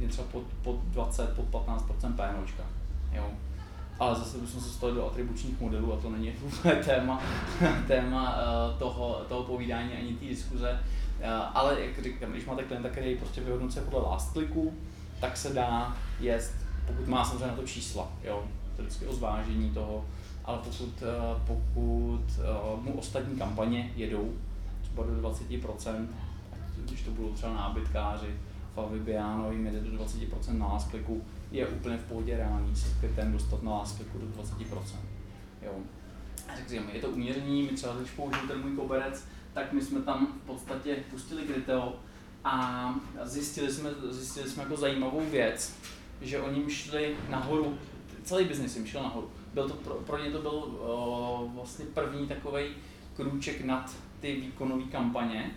třeba 0.08 0.28
pod, 0.32 0.42
pod 0.62 0.84
20, 0.84 1.36
pod 1.36 1.44
15% 1.50 2.12
PNOčka. 2.12 2.62
Jo. 3.16 3.30
Ale 3.98 4.14
zase 4.14 4.38
bychom 4.38 4.60
se 4.60 4.68
dostali 4.68 4.94
do 4.94 5.06
atribučních 5.06 5.60
modelů 5.60 5.92
a 5.92 5.96
to 5.96 6.10
není 6.10 6.32
téma, 6.84 7.22
téma 7.86 8.36
uh, 8.36 8.78
toho, 8.78 9.24
toho 9.28 9.42
povídání 9.42 9.92
ani 9.92 10.14
té 10.14 10.24
diskuze. 10.24 10.80
Uh, 11.18 11.26
ale 11.54 11.80
jak 11.80 12.02
říkám, 12.02 12.32
když 12.32 12.46
máte 12.46 12.62
klienta, 12.62 12.88
který 12.88 13.16
prostě 13.16 13.40
vyhodnocuje 13.40 13.84
podle 13.84 14.00
last 14.00 14.32
clicku, 14.32 14.74
tak 15.20 15.36
se 15.36 15.52
dá 15.52 15.96
jest, 16.20 16.54
pokud 16.86 17.08
má 17.08 17.24
samozřejmě 17.24 17.46
na 17.46 17.56
to 17.56 17.66
čísla, 17.66 18.08
jo, 18.24 18.44
to 18.76 18.82
je 18.82 18.86
vždycky 18.86 19.06
o 19.06 19.14
zvážení 19.14 19.70
toho, 19.70 20.04
ale 20.44 20.58
pokud, 20.58 21.02
uh, 21.02 21.40
pokud 21.46 22.24
mu 22.82 22.92
ostatní 22.98 23.38
kampaně 23.38 23.92
jedou 23.96 24.32
třeba 24.82 25.02
do 25.02 25.28
20%, 25.28 26.06
když 26.84 27.02
to 27.02 27.10
budou 27.10 27.32
třeba 27.32 27.52
nábytkáři, 27.52 28.34
Fabiano 28.76 29.52
jim 29.52 29.66
jede 29.66 29.80
do 29.80 30.04
20% 30.04 30.58
na 30.58 30.66
last 30.66 30.90
clicku, 30.90 31.22
je 31.50 31.66
úplně 31.66 31.96
v 31.96 32.04
pohodě 32.04 32.36
reálný 32.36 32.76
se 32.76 33.08
ten 33.16 33.32
dostat 33.32 33.62
na 33.62 33.72
láspiku 33.72 34.18
do 34.18 34.42
20%. 34.42 34.82
Jo. 35.62 35.72
Takže 36.56 36.82
je 36.92 37.00
to 37.00 37.08
uměření, 37.08 37.62
my 37.62 37.68
třeba 37.68 37.94
když 37.94 38.10
použiju 38.10 38.48
ten 38.48 38.60
můj 38.60 38.76
koberec, 38.76 39.24
tak 39.52 39.72
my 39.72 39.82
jsme 39.82 40.00
tam 40.00 40.26
v 40.26 40.46
podstatě 40.46 40.96
pustili 41.10 41.46
Griteo 41.46 41.96
a 42.44 42.94
zjistili 43.22 43.72
jsme, 43.72 43.90
zjistili 44.10 44.50
jsme 44.50 44.62
jako 44.62 44.76
zajímavou 44.76 45.20
věc, 45.30 45.76
že 46.20 46.40
oni 46.40 46.70
šli 46.70 47.16
nahoru, 47.30 47.78
celý 48.22 48.44
biznis 48.44 48.76
jim 48.76 48.86
šel 48.86 49.02
nahoru. 49.02 49.30
Byl 49.54 49.68
to, 49.68 49.74
pro, 49.74 49.94
pro 49.94 50.18
ně 50.18 50.30
to 50.30 50.42
byl 50.42 50.52
uh, 50.52 51.54
vlastně 51.54 51.84
první 51.84 52.26
takový 52.26 52.64
krůček 53.16 53.64
nad 53.64 53.96
ty 54.20 54.34
výkonové 54.34 54.84
kampaně 54.84 55.50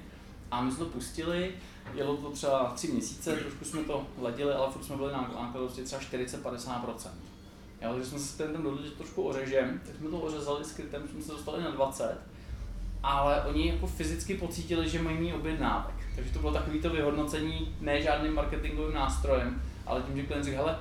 a 0.51 0.61
my 0.61 0.71
jsme 0.71 0.85
to 0.85 0.91
pustili 0.91 1.51
Jelo 1.93 2.17
to 2.17 2.31
třeba 2.31 2.73
tři 2.75 2.87
měsíce, 2.87 3.35
trošku 3.35 3.65
jsme 3.65 3.83
to 3.83 4.07
ladili, 4.21 4.53
ale 4.53 4.71
furt 4.71 4.83
jsme 4.83 4.95
byli 4.95 5.11
na 5.11 5.21
nákladovosti 5.21 5.83
třeba 5.83 6.01
40-50%. 6.01 7.09
Jo, 7.81 7.93
takže 7.93 8.05
jsme 8.09 8.19
se 8.19 8.27
s 8.27 8.35
klientem 8.35 8.63
dohodli, 8.63 8.85
že 8.85 8.91
trošku 8.91 9.23
ořežem, 9.23 9.81
tak 9.85 9.95
jsme 9.95 10.09
to 10.09 10.19
ořezali 10.19 10.65
s 10.65 10.71
krytem, 10.71 11.07
jsme 11.07 11.21
se 11.21 11.31
dostali 11.31 11.63
na 11.63 11.71
20, 11.71 12.17
ale 13.03 13.41
oni 13.41 13.67
jako 13.67 13.87
fyzicky 13.87 14.37
pocítili, 14.37 14.89
že 14.89 15.01
mají 15.01 15.33
objednávek. 15.33 15.95
Takže 16.15 16.33
to 16.33 16.39
bylo 16.39 16.53
takový 16.53 16.81
to 16.81 16.89
vyhodnocení 16.89 17.75
ne 17.81 18.01
žádným 18.01 18.33
marketingovým 18.33 18.95
nástrojem, 18.95 19.61
ale 19.85 20.01
tím, 20.01 20.17
že 20.17 20.23
klient 20.23 20.43
řekl, 20.43 20.57
hele, 20.57 20.79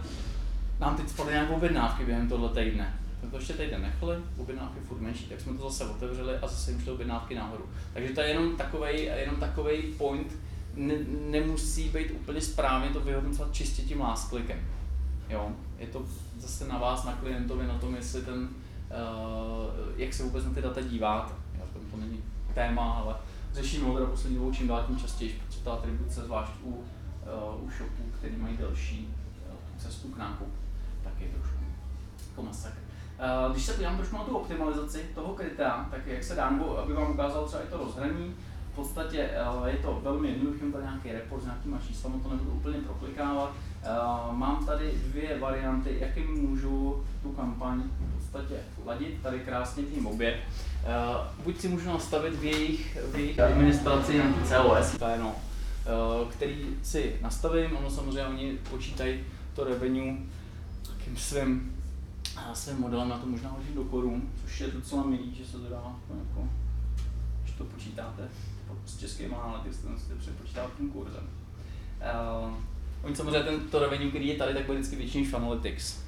nám 0.81 0.97
teď 0.97 1.09
spadly 1.09 1.33
nějaké 1.33 1.55
objednávky 1.55 2.05
během 2.05 2.29
tohle 2.29 2.49
týdne, 2.49 2.99
jsme 3.21 3.31
to 3.31 3.37
ještě 3.37 3.53
týden 3.53 3.83
nechali, 3.83 4.17
objednávky 4.38 4.81
furt 4.81 5.00
menší, 5.00 5.25
tak 5.25 5.41
jsme 5.41 5.55
to 5.55 5.71
zase 5.71 5.85
otevřeli 5.85 6.37
a 6.37 6.47
zase 6.47 6.71
jim 6.71 6.81
šly 6.81 6.93
objednávky 6.93 7.35
nahoru. 7.35 7.65
Takže 7.95 8.15
to 8.15 8.21
je 8.21 8.29
jenom 8.29 8.57
takový 8.57 9.03
jenom 9.03 9.37
takovej 9.37 9.83
point, 9.83 10.33
ne, 10.79 10.95
nemusí 11.31 11.89
být 11.89 12.11
úplně 12.11 12.41
správně 12.41 12.91
to 12.91 13.01
vyhodnocovat 13.01 13.55
čistě 13.55 13.83
tím 13.83 14.01
last 14.01 14.29
clickem. 14.29 14.59
Jo, 15.29 15.53
je 15.79 15.87
to 15.87 16.03
zase 16.39 16.69
na 16.69 16.79
vás, 16.79 17.05
na 17.05 17.13
klientovi, 17.13 17.67
na 17.67 17.79
tom, 17.79 17.95
jestli 17.95 18.23
ten, 18.23 18.39
uh, 18.39 18.49
jak 19.97 20.15
se 20.15 20.23
vůbec 20.23 20.45
na 20.45 20.51
ty 20.51 20.63
data 20.63 20.81
díváte. 20.81 21.35
Jo, 21.59 21.65
to, 21.73 21.79
to 21.91 21.97
není 21.97 22.23
téma, 22.55 22.93
ale 22.93 23.15
řešíme 23.55 23.89
ho 23.89 23.95
teda 23.95 24.07
poslední 24.07 24.39
dobou 24.39 24.53
čím 24.53 24.69
dál 24.69 24.85
tím 24.87 24.99
častěji, 24.99 25.41
protože 25.47 25.61
ta 25.61 25.73
atribuce, 25.73 26.21
zvlášť 26.21 26.53
u, 26.63 26.69
uh, 26.69 27.65
u 27.65 27.71
shopů, 27.71 28.03
který 28.19 28.37
mají 28.37 28.57
delší 28.57 29.09
uh, 29.09 29.79
cestu 29.79 30.09
k 30.09 30.19
nákupu, 30.19 30.53
tak 31.05 31.13
je 31.21 31.29
trošku 31.29 31.65
jako 32.29 32.43
masakr. 32.43 32.79
Uh, 33.47 33.53
když 33.53 33.65
se 33.65 33.73
podívám 33.73 33.97
trošku 33.97 34.17
na 34.17 34.25
tu 34.25 34.37
optimalizaci 34.37 35.11
toho 35.15 35.35
kryta, 35.35 35.89
tak 35.91 36.07
jak 36.07 36.25
se 36.25 36.35
dá, 36.35 36.45
aby 36.83 36.93
vám 36.93 37.11
ukázal 37.11 37.45
třeba 37.45 37.63
i 37.63 37.67
to 37.67 37.77
rozhraní, 37.77 38.35
podstatě 38.79 39.31
uh, 39.59 39.67
je 39.67 39.77
to 39.77 40.01
velmi 40.03 40.29
jednoduché, 40.29 40.73
tady 40.73 40.85
nějaký 40.85 41.13
report 41.13 41.43
s 41.43 41.45
nějakýma 41.45 41.79
číslami, 41.87 42.21
to 42.23 42.29
nebudu 42.29 42.51
úplně 42.51 42.79
proklikávat. 42.79 43.51
Uh, 43.51 44.37
mám 44.37 44.67
tady 44.67 44.95
dvě 45.07 45.39
varianty, 45.39 45.97
jakým 46.01 46.49
můžu 46.49 47.05
tu 47.23 47.33
kampaň 47.33 47.83
v 47.83 48.17
podstatě 48.17 48.55
ladit, 48.85 49.23
tady 49.23 49.41
krásně 49.41 49.83
tým 49.83 50.07
obě. 50.07 50.41
Uh, 50.83 51.45
buď 51.45 51.61
si 51.61 51.69
můžu 51.69 51.89
nastavit 51.89 52.35
v 52.35 52.45
jejich, 52.45 52.99
v 53.13 53.17
jejich 53.17 53.41
administraci 53.41 54.15
nějaký 54.15 54.41
COS, 54.43 54.97
který 56.31 56.67
si 56.83 57.17
nastavím, 57.23 57.77
ono 57.77 57.91
samozřejmě 57.91 58.27
oni 58.27 58.59
počítají 58.71 59.25
to 59.55 59.65
revenue 59.65 60.17
takým 60.87 61.17
svým 61.17 61.75
svým 62.55 62.81
modelem 62.81 63.09
na 63.09 63.19
to 63.19 63.27
možná 63.27 63.51
hodit 63.51 63.75
do 63.75 63.85
korun, 63.85 64.23
což 64.45 64.61
je 64.61 64.69
docela 64.69 65.03
milý, 65.07 65.35
že 65.35 65.47
se 65.47 65.59
to 65.59 65.69
dá 65.69 65.83
jako, 66.19 66.49
to 67.59 67.65
počítáte 67.65 68.29
s 68.87 68.99
českými 68.99 69.35
analytics, 69.35 69.79
ten 69.79 69.99
si 69.99 70.09
to 70.09 70.17
přepočítá 70.17 70.67
tím 70.77 70.91
kurzem. 70.91 71.29
Uh, 72.45 72.55
oni 73.03 73.17
samozřejmě 73.17 73.41
ten, 73.41 73.61
to 73.61 73.79
revenue, 73.79 74.09
který 74.09 74.29
je 74.29 74.37
tady, 74.37 74.55
tak 74.55 74.67
bude 74.67 74.79
vždycky 74.79 74.97
větší 74.97 75.21
než 75.21 75.33
Analytics. 75.33 75.99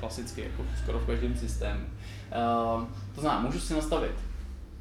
Klasicky, 0.00 0.40
jako 0.40 0.66
skoro 0.82 0.98
v 0.98 1.06
každém 1.06 1.36
systému. 1.36 1.80
Uh, 1.80 2.84
to 3.14 3.20
znamená, 3.20 3.42
můžu 3.42 3.60
si 3.60 3.74
nastavit 3.74 4.12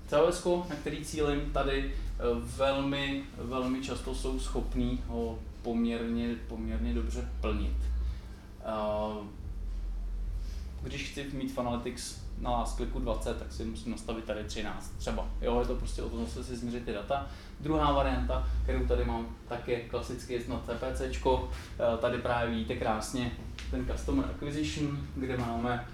CLS, 0.07 0.45
na 0.69 0.75
který 0.75 1.05
cílím 1.05 1.51
tady 1.53 1.93
uh, 2.31 2.43
velmi, 2.57 3.23
velmi 3.37 3.81
často 3.81 4.15
jsou 4.15 4.39
schopní 4.39 5.03
ho 5.07 5.39
poměrně, 5.61 6.35
poměrně 6.47 6.93
dobře 6.93 7.29
plnit. 7.41 7.77
Uh, 8.65 9.25
když 10.83 11.09
chci 11.11 11.27
mít 11.33 11.53
Fanalytics 11.53 12.21
na 12.41 12.51
last 12.51 12.75
clicku 12.75 12.99
20, 12.99 13.39
tak 13.39 13.51
si 13.51 13.65
musím 13.65 13.91
nastavit 13.91 14.25
tady 14.25 14.43
13 14.43 14.93
třeba. 14.97 15.27
Jo, 15.41 15.59
je 15.59 15.65
to 15.65 15.75
prostě 15.75 16.01
o 16.01 16.09
tom, 16.09 16.25
že 16.25 16.43
si 16.43 16.55
změřit 16.55 16.85
ty 16.85 16.93
data. 16.93 17.27
Druhá 17.59 17.91
varianta, 17.91 18.47
kterou 18.63 18.85
tady 18.85 19.05
mám, 19.05 19.35
tak 19.49 19.67
je 19.67 19.79
klasicky 19.79 20.41
na 20.47 20.59
CPC. 20.59 21.01
Eh, 21.01 21.97
tady 22.01 22.17
právě 22.17 22.51
vidíte 22.51 22.75
krásně 22.75 23.31
ten 23.71 23.85
Customer 23.85 24.25
Acquisition, 24.25 24.97
kde 25.15 25.37
máme 25.37 25.87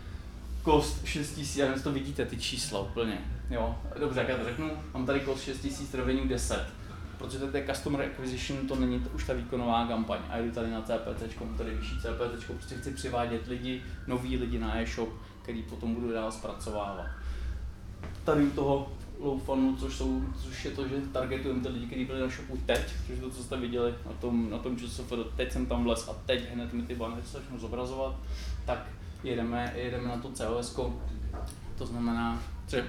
cost 0.66 1.06
6000, 1.06 1.80
a 1.80 1.84
to 1.84 1.92
vidíte 1.92 2.26
ty 2.26 2.38
čísla 2.38 2.80
úplně. 2.80 3.18
Jo, 3.50 3.76
dobře, 4.00 4.20
jak 4.20 4.30
já 4.30 4.38
to 4.38 4.44
řeknu, 4.44 4.72
mám 4.94 5.06
tady 5.06 5.22
cost 5.26 5.42
6000, 5.42 5.94
revenue 5.94 6.28
10 6.28 6.77
protože 7.18 7.40
to 7.40 7.58
je 7.58 7.66
customer 7.66 8.02
acquisition, 8.02 8.68
to 8.68 8.76
není 8.76 9.00
to 9.00 9.10
už 9.10 9.24
ta 9.24 9.34
výkonová 9.34 9.88
kampaň. 9.88 10.20
A 10.30 10.38
jdu 10.38 10.52
tady 10.52 10.72
na 10.72 10.82
CPC, 10.82 11.38
tady 11.58 11.76
vyšší 11.76 11.96
CPC, 12.00 12.44
prostě 12.46 12.76
chci 12.76 12.92
přivádět 12.92 13.48
lidi, 13.48 13.84
noví 14.08 14.38
lidi 14.38 14.60
na 14.60 14.82
e-shop, 14.82 15.10
který 15.42 15.64
potom 15.64 15.96
budu 15.96 16.12
dál 16.12 16.32
zpracovávat. 16.32 17.08
Tady 18.24 18.44
u 18.44 18.50
toho 18.50 18.92
low 19.20 19.42
funnel, 19.42 19.76
což, 19.80 19.96
jsou, 19.96 20.22
což 20.44 20.66
je 20.66 20.72
to, 20.72 20.88
že 20.88 20.96
targetujeme 21.14 21.62
ty 21.62 21.68
lidi, 21.68 21.86
kteří 21.86 22.06
byli 22.06 22.22
na 22.22 22.28
shopu 22.28 22.58
teď, 22.66 22.86
což 23.08 23.16
je 23.16 23.22
to, 23.22 23.30
co 23.30 23.44
jste 23.44 23.58
viděli 23.58 23.94
na 24.06 24.14
tom, 24.14 24.50
na 24.50 24.58
tom 24.58 24.78
ČSFD, 24.78 25.14
teď 25.36 25.52
jsem 25.52 25.66
tam 25.66 25.84
vlez 25.84 26.08
a 26.10 26.14
teď 26.26 26.54
hned 26.54 26.74
mi 26.74 26.82
ty 26.82 26.96
bannery 26.96 27.22
začnu 27.26 27.60
zobrazovat, 27.60 28.16
tak 28.66 28.90
jedeme, 29.24 29.74
jedeme 29.76 30.08
na 30.08 30.18
to 30.18 30.32
COS, 30.32 30.80
to 31.78 31.86
znamená, 31.86 32.44
že 32.68 32.88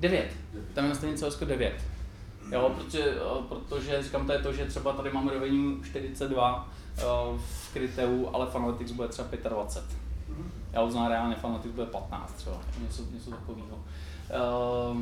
9. 0.00 0.32
Tam 0.74 0.84
je 0.84 0.88
nastavení 0.88 1.18
COS 1.18 1.38
9. 1.38 1.93
Jo, 2.52 2.74
protože, 2.76 3.14
protože 3.48 4.02
říkám, 4.02 4.26
to 4.26 4.32
je 4.32 4.38
to, 4.38 4.52
že 4.52 4.64
třeba 4.64 4.92
tady 4.92 5.12
mám 5.12 5.28
revenue 5.28 5.84
42 5.84 6.68
uh, 6.96 7.38
v 7.38 7.72
Kryteu, 7.72 8.28
ale 8.32 8.46
Fanalytics 8.46 8.92
bude 8.92 9.08
třeba 9.08 9.28
25. 9.48 9.98
Mm-hmm. 9.98 10.44
Já 10.72 10.82
uznám 10.82 11.08
reálně, 11.08 11.34
Fanalytics 11.34 11.74
bude 11.74 11.86
15 11.86 12.32
třeba, 12.32 12.56
něco, 12.82 13.02
něco 13.14 13.30
takového. 13.30 13.76
Uh, 13.76 14.98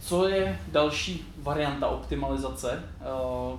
co 0.00 0.28
je 0.28 0.60
další 0.72 1.26
varianta 1.38 1.86
optimalizace? 1.86 2.84
Uh, 3.00 3.58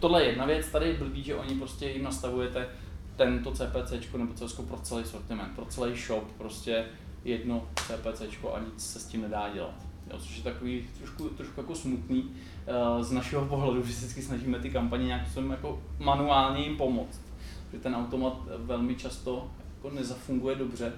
tohle 0.00 0.22
je 0.22 0.28
jedna 0.28 0.46
věc, 0.46 0.68
tady 0.68 0.88
je 0.88 0.94
blbý, 0.94 1.22
že 1.22 1.34
oni 1.34 1.54
prostě 1.54 1.88
jim 1.88 2.04
nastavujete 2.04 2.68
tento 3.16 3.52
CPC 3.52 4.12
nebo 4.16 4.34
CS 4.34 4.52
pro 4.52 4.78
celý 4.82 5.04
sortiment, 5.04 5.56
pro 5.56 5.64
celý 5.64 5.96
shop, 5.96 6.24
prostě 6.38 6.84
jedno 7.24 7.62
CPC 7.74 8.20
a 8.54 8.58
nic 8.58 8.92
se 8.92 8.98
s 8.98 9.06
tím 9.06 9.22
nedá 9.22 9.48
dělat 9.54 9.85
jo, 10.10 10.18
což 10.18 10.36
je 10.36 10.42
takový 10.42 10.88
trošku, 10.98 11.28
trošku 11.28 11.60
jako 11.60 11.74
smutný 11.74 12.22
uh, 12.22 13.02
z 13.02 13.12
našeho 13.12 13.44
pohledu, 13.46 13.82
vždycky 13.82 14.22
snažíme 14.22 14.58
ty 14.58 14.70
kampaně 14.70 15.06
nějak 15.06 15.22
jako 15.50 15.82
manuálně 15.98 16.64
jim 16.64 16.76
pomoct. 16.76 17.20
Že 17.72 17.78
ten 17.78 17.94
automat 17.94 18.40
velmi 18.56 18.94
často 18.94 19.50
jako 19.76 19.90
nezafunguje 19.90 20.56
dobře. 20.56 20.92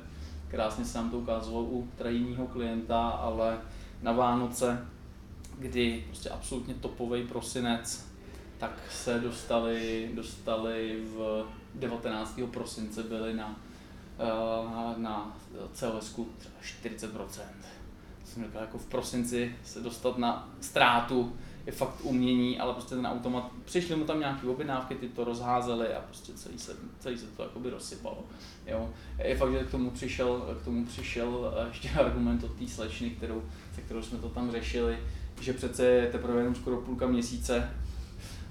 Krásně 0.48 0.84
se 0.84 0.98
nám 0.98 1.10
to 1.10 1.18
ukázalo 1.18 1.62
u 1.62 1.88
trajního 1.98 2.46
klienta, 2.46 3.08
ale 3.08 3.58
na 4.02 4.12
Vánoce, 4.12 4.86
kdy 5.58 6.04
prostě 6.06 6.30
absolutně 6.30 6.74
topový 6.74 7.26
prosinec, 7.26 8.08
tak 8.58 8.72
se 8.90 9.20
dostali, 9.20 10.10
dostali 10.14 11.02
v 11.16 11.46
19. 11.74 12.40
prosince 12.50 13.02
byli 13.02 13.34
na, 13.34 13.56
uh, 14.18 14.98
na 14.98 15.36
CLS 15.72 16.18
třeba 16.38 16.54
40% 17.10 17.42
jsem 18.38 18.46
říkal, 18.46 18.62
jako 18.62 18.78
v 18.78 18.86
prosinci 18.86 19.56
se 19.64 19.80
dostat 19.80 20.18
na 20.18 20.48
ztrátu 20.60 21.32
je 21.66 21.72
fakt 21.72 22.00
umění, 22.02 22.58
ale 22.58 22.72
prostě 22.72 22.94
ten 22.94 23.06
automat, 23.06 23.50
přišly 23.64 23.96
mu 23.96 24.04
tam 24.04 24.20
nějaké 24.20 24.46
objednávky, 24.46 24.94
ty 24.94 25.08
to 25.08 25.24
rozházely 25.24 25.94
a 25.94 26.00
prostě 26.00 26.32
celý 26.32 26.58
se, 26.58 26.76
celý 27.00 27.18
se 27.18 27.26
to 27.26 27.42
jakoby 27.42 27.70
rozsypalo. 27.70 28.24
Jo. 28.66 28.90
Je 29.18 29.36
fakt, 29.36 29.52
že 29.52 29.64
k 29.64 29.70
tomu 29.70 29.90
přišel, 29.90 30.56
k 30.60 30.64
tomu 30.64 30.86
přišel 30.86 31.54
eh, 31.56 31.68
ještě 31.68 31.90
argument 31.90 32.44
od 32.44 32.54
té 32.58 32.68
slečny, 32.68 33.10
kterou, 33.10 33.42
se 33.74 33.80
kterou 33.80 34.02
jsme 34.02 34.18
to 34.18 34.28
tam 34.28 34.50
řešili, 34.50 34.98
že 35.40 35.52
přece 35.52 35.86
je 35.86 36.06
teprve 36.06 36.40
jenom 36.40 36.54
skoro 36.54 36.76
půlka 36.76 37.06
měsíce, 37.06 37.70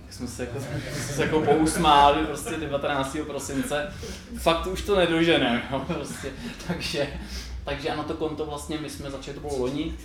tak 0.04 0.14
jsme 0.14 0.28
se 0.28 0.44
jako, 0.44 0.60
jsme 0.60 1.14
se 1.14 1.24
jako 1.24 1.42
pousmáli 1.42 2.26
prostě 2.26 2.58
19. 2.58 3.18
prosince. 3.28 3.94
Fakt 4.38 4.68
už 4.68 4.82
to 4.82 4.96
nedoženeme, 4.96 5.64
prostě. 5.88 6.32
takže 6.68 7.08
takže 7.68 7.90
a 7.90 7.96
na 7.96 8.04
to 8.04 8.14
konto 8.14 8.46
vlastně 8.46 8.78
my 8.78 8.90
jsme 8.90 9.12
začali, 9.12 9.36
to 9.36 9.48
bylo 9.48 9.58
loni, 9.58 9.96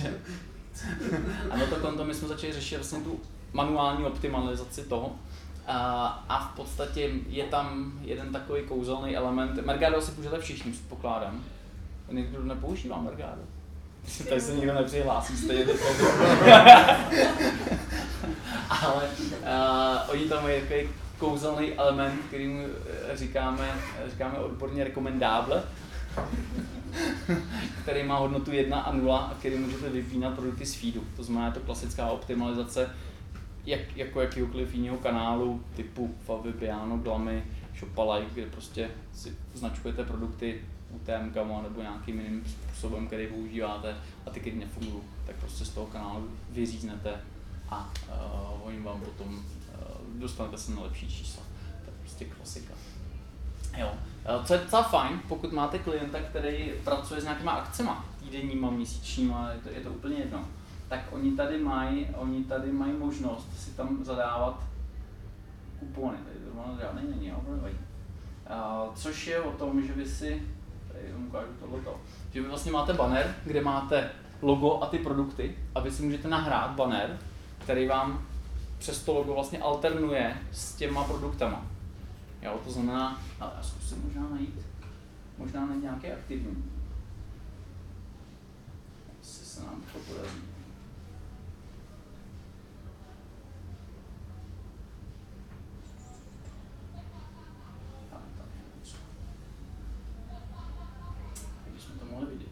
a 1.50 1.56
na 1.56 1.66
to 1.66 1.76
konto 1.76 2.04
my 2.04 2.14
jsme 2.14 2.28
začali 2.28 2.52
řešit 2.52 2.76
vlastně 2.76 3.00
tu 3.00 3.20
manuální 3.52 4.04
optimalizaci 4.04 4.82
toho. 4.82 5.12
A, 5.66 6.06
a 6.28 6.48
v 6.48 6.56
podstatě 6.56 7.10
je 7.28 7.44
tam 7.44 7.92
jeden 8.02 8.32
takový 8.32 8.62
kouzelný 8.62 9.16
element. 9.16 9.66
Mergado 9.66 10.02
si 10.02 10.12
použijete 10.12 10.40
všichni, 10.40 10.72
předpokládám. 10.72 11.44
Někdo 12.10 12.42
nepoužívá 12.42 13.00
Mergado. 13.00 13.42
Tady 14.28 14.40
se 14.40 14.54
nikdo 14.54 14.74
nepřihlásí, 14.74 15.36
stejně 15.36 15.64
to 15.64 15.72
Ale 18.68 19.04
uh, 19.04 20.10
oni 20.10 20.24
tam 20.24 20.42
mají 20.42 20.60
takový 20.60 20.88
kouzelný 21.18 21.74
element, 21.74 22.20
kterým 22.28 22.66
říkáme, 23.14 23.74
říkáme 24.10 24.38
odborně 24.38 24.84
rekomendáble 24.84 25.62
který 27.82 28.02
má 28.02 28.18
hodnotu 28.18 28.52
1 28.52 28.80
a 28.80 28.92
0 28.92 29.18
a 29.18 29.34
který 29.34 29.56
můžete 29.56 29.90
vypínat 29.90 30.34
produkty 30.34 30.66
z 30.66 30.74
feedu. 30.74 31.04
To 31.16 31.24
znamená, 31.24 31.46
je 31.46 31.52
to 31.52 31.60
klasická 31.60 32.06
optimalizace 32.06 32.90
jak, 33.66 33.96
jako 33.96 34.20
jakýkoliv 34.20 34.74
jiného 34.74 34.96
kanálu 34.96 35.64
typu 35.76 36.14
Favy, 36.26 36.52
Piano, 36.52 36.98
Glamy, 36.98 37.44
Shopalike, 37.78 38.34
kde 38.34 38.46
prostě 38.46 38.90
si 39.12 39.36
značkujete 39.54 40.04
produkty 40.04 40.60
UTM 40.90 41.34
nebo 41.62 41.82
nějakým 41.82 42.20
jiným 42.20 42.44
způsobem, 42.46 43.06
který 43.06 43.26
používáte 43.26 43.96
a 44.26 44.30
ty, 44.30 44.40
které 44.40 44.56
nefungují, 44.56 45.02
tak 45.26 45.36
prostě 45.36 45.64
z 45.64 45.70
toho 45.70 45.86
kanálu 45.86 46.28
vyříznete 46.50 47.14
a 47.68 47.92
uh, 48.08 48.68
oni 48.68 48.80
vám 48.80 49.00
potom 49.00 49.28
uh, 49.28 50.20
dostanete 50.20 50.58
se 50.58 50.72
na 50.72 50.82
lepší 50.82 51.08
čísla. 51.10 51.42
To 51.84 51.90
je 51.90 51.96
prostě 52.00 52.24
klasika. 52.24 52.74
Jo. 53.76 53.92
Eh, 54.24 54.44
co 54.44 54.54
je 54.54 54.60
docela 54.60 54.82
fajn, 54.82 55.20
pokud 55.28 55.52
máte 55.52 55.78
klienta, 55.78 56.18
který 56.20 56.72
pracuje 56.84 57.20
s 57.20 57.24
nějakýma 57.24 57.52
akcema, 57.52 58.04
týdenníma, 58.20 58.70
měsíčníma, 58.70 59.50
je 59.50 59.58
to, 59.58 59.68
je 59.68 59.80
to 59.80 59.90
úplně 59.90 60.16
jedno, 60.16 60.44
tak 60.88 61.00
oni 61.10 61.32
tady 61.32 61.58
mají, 61.58 62.06
oni 62.16 62.44
tady 62.44 62.72
mají 62.72 62.92
možnost 62.92 63.48
si 63.58 63.70
tam 63.70 64.04
zadávat 64.04 64.60
kupony, 65.78 66.16
tady 66.16 66.38
zrovna 66.44 66.78
žádný 66.80 67.10
není, 67.10 67.28
jo. 67.28 67.36
Uh, 67.46 68.94
což 68.94 69.26
je 69.26 69.40
o 69.40 69.52
tom, 69.52 69.86
že 69.86 69.92
vy 69.92 70.06
si, 70.06 70.42
tady 70.92 71.12
vám 71.12 71.26
ukážu 71.26 71.52
tohleto, 71.60 72.00
že 72.32 72.42
vy 72.42 72.48
vlastně 72.48 72.72
máte 72.72 72.92
banner, 72.92 73.34
kde 73.44 73.60
máte 73.60 74.10
logo 74.42 74.82
a 74.82 74.86
ty 74.86 74.98
produkty 74.98 75.56
a 75.74 75.80
vy 75.80 75.90
si 75.90 76.02
můžete 76.02 76.28
nahrát 76.28 76.70
banner, 76.70 77.18
který 77.58 77.88
vám 77.88 78.26
přes 78.78 79.02
to 79.02 79.14
logo 79.14 79.34
vlastně 79.34 79.58
alternuje 79.58 80.36
s 80.52 80.74
těma 80.74 81.04
produktama. 81.04 81.66
Jo, 82.42 82.60
to 82.64 82.70
znamená, 82.72 83.22
ale 83.40 83.52
já 83.56 83.62
zkusím 83.62 84.02
možná 84.04 84.28
najít, 84.28 84.66
možná 85.38 85.66
najít 85.66 85.82
nějaký 85.82 86.06
aktivní. 86.12 86.64
Asi 89.20 89.44
se 89.44 89.60
nám 89.60 89.82
to 89.92 89.98
podaří. 89.98 90.40
Tam, 98.10 98.22
tam 98.36 98.46
je 98.56 98.78
něco. 98.78 98.96
Když 101.70 101.82
jsme 101.82 101.94
to 101.94 102.04
mohli 102.06 102.26
vidět. 102.26 102.48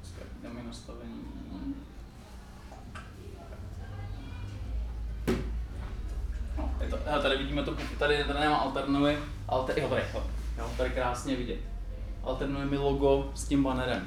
Počkej, 0.00 0.24
Dáme 0.42 0.62
nastavení. 0.62 1.24
No, 6.58 6.74
je 6.80 6.88
to, 6.88 6.98
hele, 7.06 7.22
tady 7.22 7.36
vidíme 7.36 7.62
to, 7.62 7.76
tady, 8.00 8.24
tady 8.24 8.40
nemá 8.40 8.56
alternuje, 8.56 9.18
alter, 9.48 9.78
jo, 9.78 9.88
tady, 9.88 10.02
jo, 10.14 10.22
jo, 10.58 10.70
tady 10.76 10.90
krásně 10.90 11.36
vidět. 11.36 11.58
Alternuje 12.22 12.66
mi 12.66 12.78
logo 12.78 13.30
s 13.34 13.44
tím 13.44 13.62
bannerem. 13.62 14.06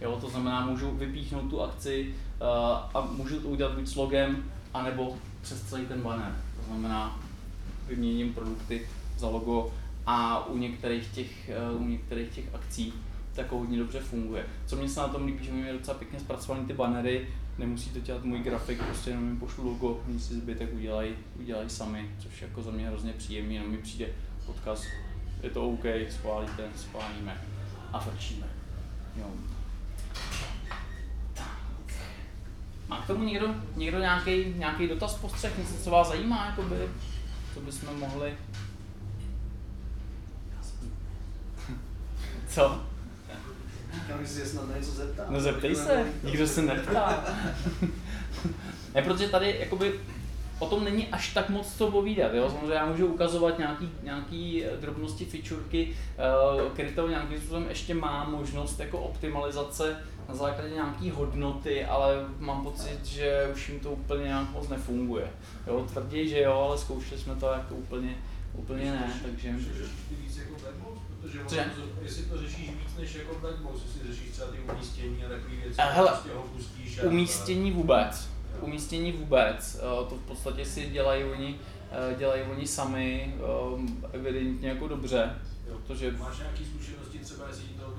Jo, 0.00 0.18
to 0.20 0.30
znamená, 0.30 0.66
můžu 0.66 0.90
vypíchnout 0.90 1.50
tu 1.50 1.62
akci 1.62 2.14
uh, 2.40 2.46
a 2.94 3.08
můžu 3.16 3.40
to 3.40 3.48
udělat 3.48 3.72
buď 3.72 3.86
s 3.86 3.94
logem, 3.96 4.44
anebo 4.74 5.16
přes 5.42 5.62
celý 5.62 5.86
ten 5.86 6.00
banner. 6.02 6.36
To 6.56 6.62
znamená, 6.66 7.20
vyměním 7.88 8.34
produkty 8.34 8.88
za 9.18 9.28
logo 9.28 9.72
a 10.06 10.46
u 10.46 10.56
některých 10.56 11.08
těch, 11.08 11.50
uh, 11.74 11.82
u 11.82 11.88
některých 11.88 12.34
těch 12.34 12.54
akcí 12.54 12.92
tak 13.34 13.52
hodně 13.52 13.78
dobře 13.78 14.00
funguje. 14.00 14.46
Co 14.66 14.76
mě 14.76 14.88
se 14.88 15.00
na 15.00 15.08
tom 15.08 15.26
líbí, 15.26 15.44
že 15.44 15.50
je 15.50 15.72
docela 15.72 15.98
pěkně 15.98 16.20
zpracovaný 16.20 16.66
ty 16.66 16.72
bannery, 16.72 17.28
nemusí 17.58 17.90
to 17.90 18.00
dělat 18.00 18.24
můj 18.24 18.38
grafik, 18.38 18.82
prostě 18.82 19.10
jenom 19.10 19.28
jim 19.28 19.38
pošlu 19.38 19.64
logo, 19.64 20.00
oni 20.08 20.20
si 20.20 20.34
zbytek 20.34 20.74
udělají, 20.74 21.14
udělají 21.40 21.70
sami, 21.70 22.10
což 22.18 22.42
jako 22.42 22.62
za 22.62 22.70
mě 22.70 22.88
hrozně 22.88 23.12
příjemný, 23.12 23.54
jenom 23.54 23.70
mi 23.70 23.78
přijde 23.78 24.06
odkaz, 24.46 24.84
je 25.42 25.50
to 25.50 25.68
OK, 25.68 25.84
schválíte, 26.10 26.68
schválíme 26.76 27.40
a 27.92 28.00
frčíme. 28.00 28.46
Jo. 29.16 29.26
Má 32.88 33.02
k 33.02 33.06
tomu 33.06 33.24
někdo, 33.24 33.54
někdo 33.76 33.98
nějaký, 33.98 34.54
nějaký 34.56 34.88
dotaz, 34.88 35.14
postřeh, 35.14 35.58
něco, 35.58 35.74
co 35.84 35.90
vás 35.90 36.08
zajímá, 36.08 36.46
jakoby, 36.46 36.76
co 37.54 37.60
bychom 37.60 37.98
mohli... 37.98 38.34
Co? 42.48 42.95
Já 44.08 44.18
bych 44.18 44.28
si 44.28 44.46
snad 44.46 44.68
na 44.68 44.76
něco 44.76 44.90
zeptal. 44.90 45.26
No 45.28 45.40
zeptej 45.40 45.74
se, 45.74 46.04
nikdo 46.24 46.46
se 46.46 46.62
neptá. 46.62 47.24
ne, 48.94 49.02
protože 49.02 49.28
tady 49.28 49.56
jakoby 49.60 49.92
o 50.58 50.66
tom 50.66 50.84
není 50.84 51.06
až 51.06 51.34
tak 51.34 51.48
moc 51.48 51.74
co 51.76 51.90
povídat, 51.90 52.34
jo? 52.34 52.50
Samozřejmě 52.50 52.74
já 52.74 52.86
můžu 52.86 53.06
ukazovat 53.06 53.58
nějaký, 53.58 53.90
nějaký 54.02 54.64
drobnosti, 54.80 55.24
fičurky, 55.24 55.94
uh, 56.56 56.72
krytou 56.76 57.08
nějakým 57.08 57.38
způsobem 57.38 57.66
ještě 57.68 57.94
má 57.94 58.24
možnost 58.24 58.80
jako 58.80 58.98
optimalizace 58.98 59.96
na 60.28 60.34
základě 60.34 60.74
nějaký 60.74 61.10
hodnoty, 61.10 61.84
ale 61.84 62.14
mám 62.38 62.64
pocit, 62.64 63.04
že 63.04 63.50
už 63.54 63.68
jim 63.68 63.80
to 63.80 63.90
úplně 63.90 64.24
nějak 64.24 64.50
moc 64.50 64.68
nefunguje. 64.68 65.30
Jo, 65.66 65.86
tvrdí, 65.92 66.28
že 66.28 66.40
jo, 66.40 66.52
ale 66.52 66.78
zkoušeli 66.78 67.20
jsme 67.20 67.34
to 67.34 67.46
jako 67.46 67.74
úplně, 67.74 68.16
úplně 68.52 68.84
ne, 68.84 69.20
takže... 69.22 69.54
Víc 70.10 70.36
jako? 70.36 70.54
Protože 71.26 71.38
Cože? 71.46 71.70
to- 71.76 72.02
jestli 72.04 72.22
to 72.24 72.38
řešíš 72.38 72.70
víc 72.70 72.96
než 72.98 73.14
jako 73.14 73.34
black 73.40 73.56
box, 73.56 73.80
jestli 73.86 74.12
řešíš 74.14 74.30
třeba 74.30 74.48
ty 74.50 74.58
umístění 74.72 75.24
a 75.24 75.28
takové 75.28 75.54
věci, 75.56 75.80
A 75.80 75.84
hele, 75.90 76.08
prostě 76.08 76.30
ho 76.34 76.42
pustíš 76.42 76.98
a... 76.98 77.02
Umístění 77.06 77.70
vůbec. 77.72 78.28
Umístění 78.60 79.12
vůbec. 79.12 79.74
Eh, 79.78 79.80
To 80.08 80.14
v 80.16 80.26
podstatě 80.28 80.64
si 80.64 80.86
dělají 80.90 81.24
oni, 81.24 81.58
eh, 81.90 82.14
dělají 82.18 82.42
oni 82.42 82.66
sami 82.66 83.34
ehm, 83.74 84.04
evidentně 84.12 84.68
jako 84.68 84.88
dobře, 84.88 85.34
Jo. 85.68 85.76
protože 85.86 86.10
Máš 86.12 86.38
nějaké 86.38 86.64
zkušenosti 86.64 87.18
třeba, 87.18 87.48
jestli 87.48 87.64
to 87.64 87.94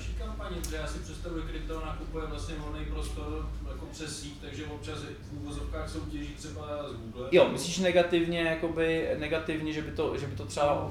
další 0.00 0.14
kampaně, 0.14 0.56
protože 0.56 0.76
já 0.76 0.86
si 0.86 0.98
představuji, 0.98 1.42
krypto 1.42 1.82
nakupuje 1.86 2.26
vlastně 2.26 2.54
volný 2.58 2.84
prostor 2.84 3.48
jako 3.68 3.86
přes 3.86 4.20
síť, 4.20 4.40
takže 4.40 4.66
občas 4.66 4.98
v 4.98 5.42
úvozovkách 5.42 5.90
soutěží 5.90 6.34
třeba 6.34 6.88
z 6.88 6.92
Google. 6.92 7.28
Jo, 7.32 7.48
myslíš 7.52 7.78
negativně, 7.78 8.40
jakoby 8.40 9.16
negativně, 9.18 9.72
že 9.72 9.82
by 9.82 9.90
to, 9.92 10.18
že 10.18 10.26
by 10.26 10.36
to 10.36 10.44
třeba 10.44 10.90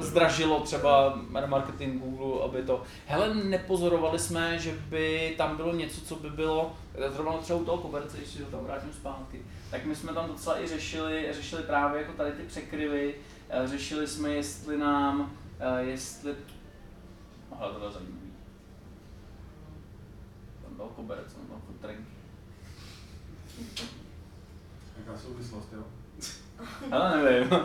zdražilo 0.00 0.60
třeba 0.60 1.20
marketing 1.46 2.02
Google, 2.02 2.44
aby 2.44 2.62
to... 2.62 2.82
Hele, 3.06 3.34
nepozorovali 3.34 4.18
jsme, 4.18 4.58
že 4.58 4.72
by 4.88 5.34
tam 5.38 5.56
bylo 5.56 5.74
něco, 5.74 6.00
co 6.00 6.16
by 6.16 6.30
bylo, 6.30 6.76
zrovna 7.14 7.32
třeba 7.32 7.58
u 7.58 7.64
toho 7.64 7.78
koberce, 7.78 8.16
když 8.16 8.28
si 8.28 8.38
to 8.38 8.50
tam 8.50 8.64
vrátím 8.64 8.92
zpátky, 8.92 9.42
tak 9.70 9.84
my 9.84 9.96
jsme 9.96 10.12
tam 10.12 10.28
docela 10.28 10.62
i 10.62 10.66
řešili, 10.66 11.28
řešili 11.32 11.62
právě 11.62 12.00
jako 12.00 12.12
tady 12.12 12.32
ty 12.32 12.42
překryvy, 12.42 13.14
eh, 13.48 13.68
řešili 13.68 14.06
jsme, 14.06 14.30
jestli 14.30 14.78
nám, 14.78 15.32
eh, 15.60 15.82
jestli... 15.82 16.34
Hele, 17.58 17.72
to 17.72 17.78
bylo 17.78 17.92
zajímavý. 20.88 20.96
Tam 20.96 20.96
byl 20.96 20.96
koberec, 20.96 21.32
tam 21.32 21.46
byl 21.46 21.56
futrenky. 21.66 22.04
Jaká 24.98 25.18
souvislost, 25.18 25.68
jo? 25.72 25.82
Ale 26.90 27.22
nevím. 27.22 27.50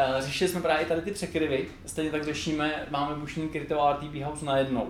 Eh, 0.00 0.22
Řešili 0.22 0.50
jsme 0.50 0.60
právě 0.60 0.86
tady 0.86 1.00
ty 1.02 1.10
překryvy, 1.10 1.68
stejně 1.86 2.10
tak 2.10 2.24
řešíme, 2.24 2.86
máme 2.90 3.14
bušní 3.14 3.48
krytou 3.48 3.78
RTB 3.92 4.14
house 4.24 4.44
najednou. 4.44 4.86